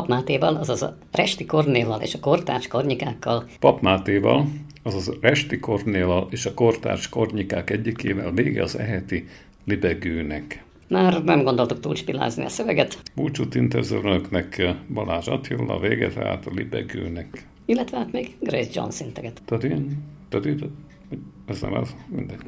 Pap 0.03 0.11
Mátéval, 0.11 0.57
azaz 0.57 0.83
a 0.83 0.97
Resti 1.13 1.47
Kornéllal 1.47 2.01
és 2.01 2.15
a 2.15 2.21
Kortárs 2.21 2.69
Kornyikákkal 2.69 3.45
Pap 3.61 3.81
Mátéval, 3.81 4.47
azaz 4.83 5.13
Resti 5.21 5.59
Kornéllal 5.59 6.27
és 6.31 6.47
a 6.47 6.55
kortárs 6.55 7.09
kornyikák 7.09 7.71
egyikével 7.71 8.33
vége 8.33 8.63
az 8.63 8.79
eheti 8.79 9.29
libegőnek. 9.65 10.65
már 10.89 11.25
nem 11.25 11.43
gondoltuk 11.43 11.81
túlspilázni 11.81 12.45
a 12.45 12.49
szöveget, 12.49 13.03
Búcsút 13.15 13.55
intéző 13.55 13.97
önöknek 13.97 14.75
Balázs 14.95 15.29
Attila, 15.29 15.79
véget 15.79 16.17
állt 16.17 16.47
a 16.47 16.51
libegőnek. 16.55 17.47
illetve 17.65 17.99
hát 17.99 18.13
még 18.13 18.37
Grace 18.41 18.71
Jones 18.73 19.01
integet. 19.01 19.43
Tehát 19.45 19.65
ilyen, 19.65 20.05
tehát 20.29 20.47
ez 21.47 21.61
nem 21.61 21.73
az, 21.73 21.95
mindegy. 22.09 22.41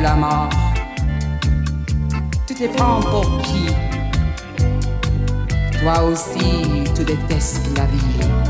La 0.00 0.14
mort. 0.14 0.48
Tu 2.46 2.54
te 2.54 2.66
prends 2.76 3.00
pour 3.00 3.42
qui? 3.42 3.66
Toi 5.80 6.02
aussi, 6.04 6.84
tu 6.94 7.04
détestes 7.04 7.68
la 7.76 7.84
vie. 7.86 8.47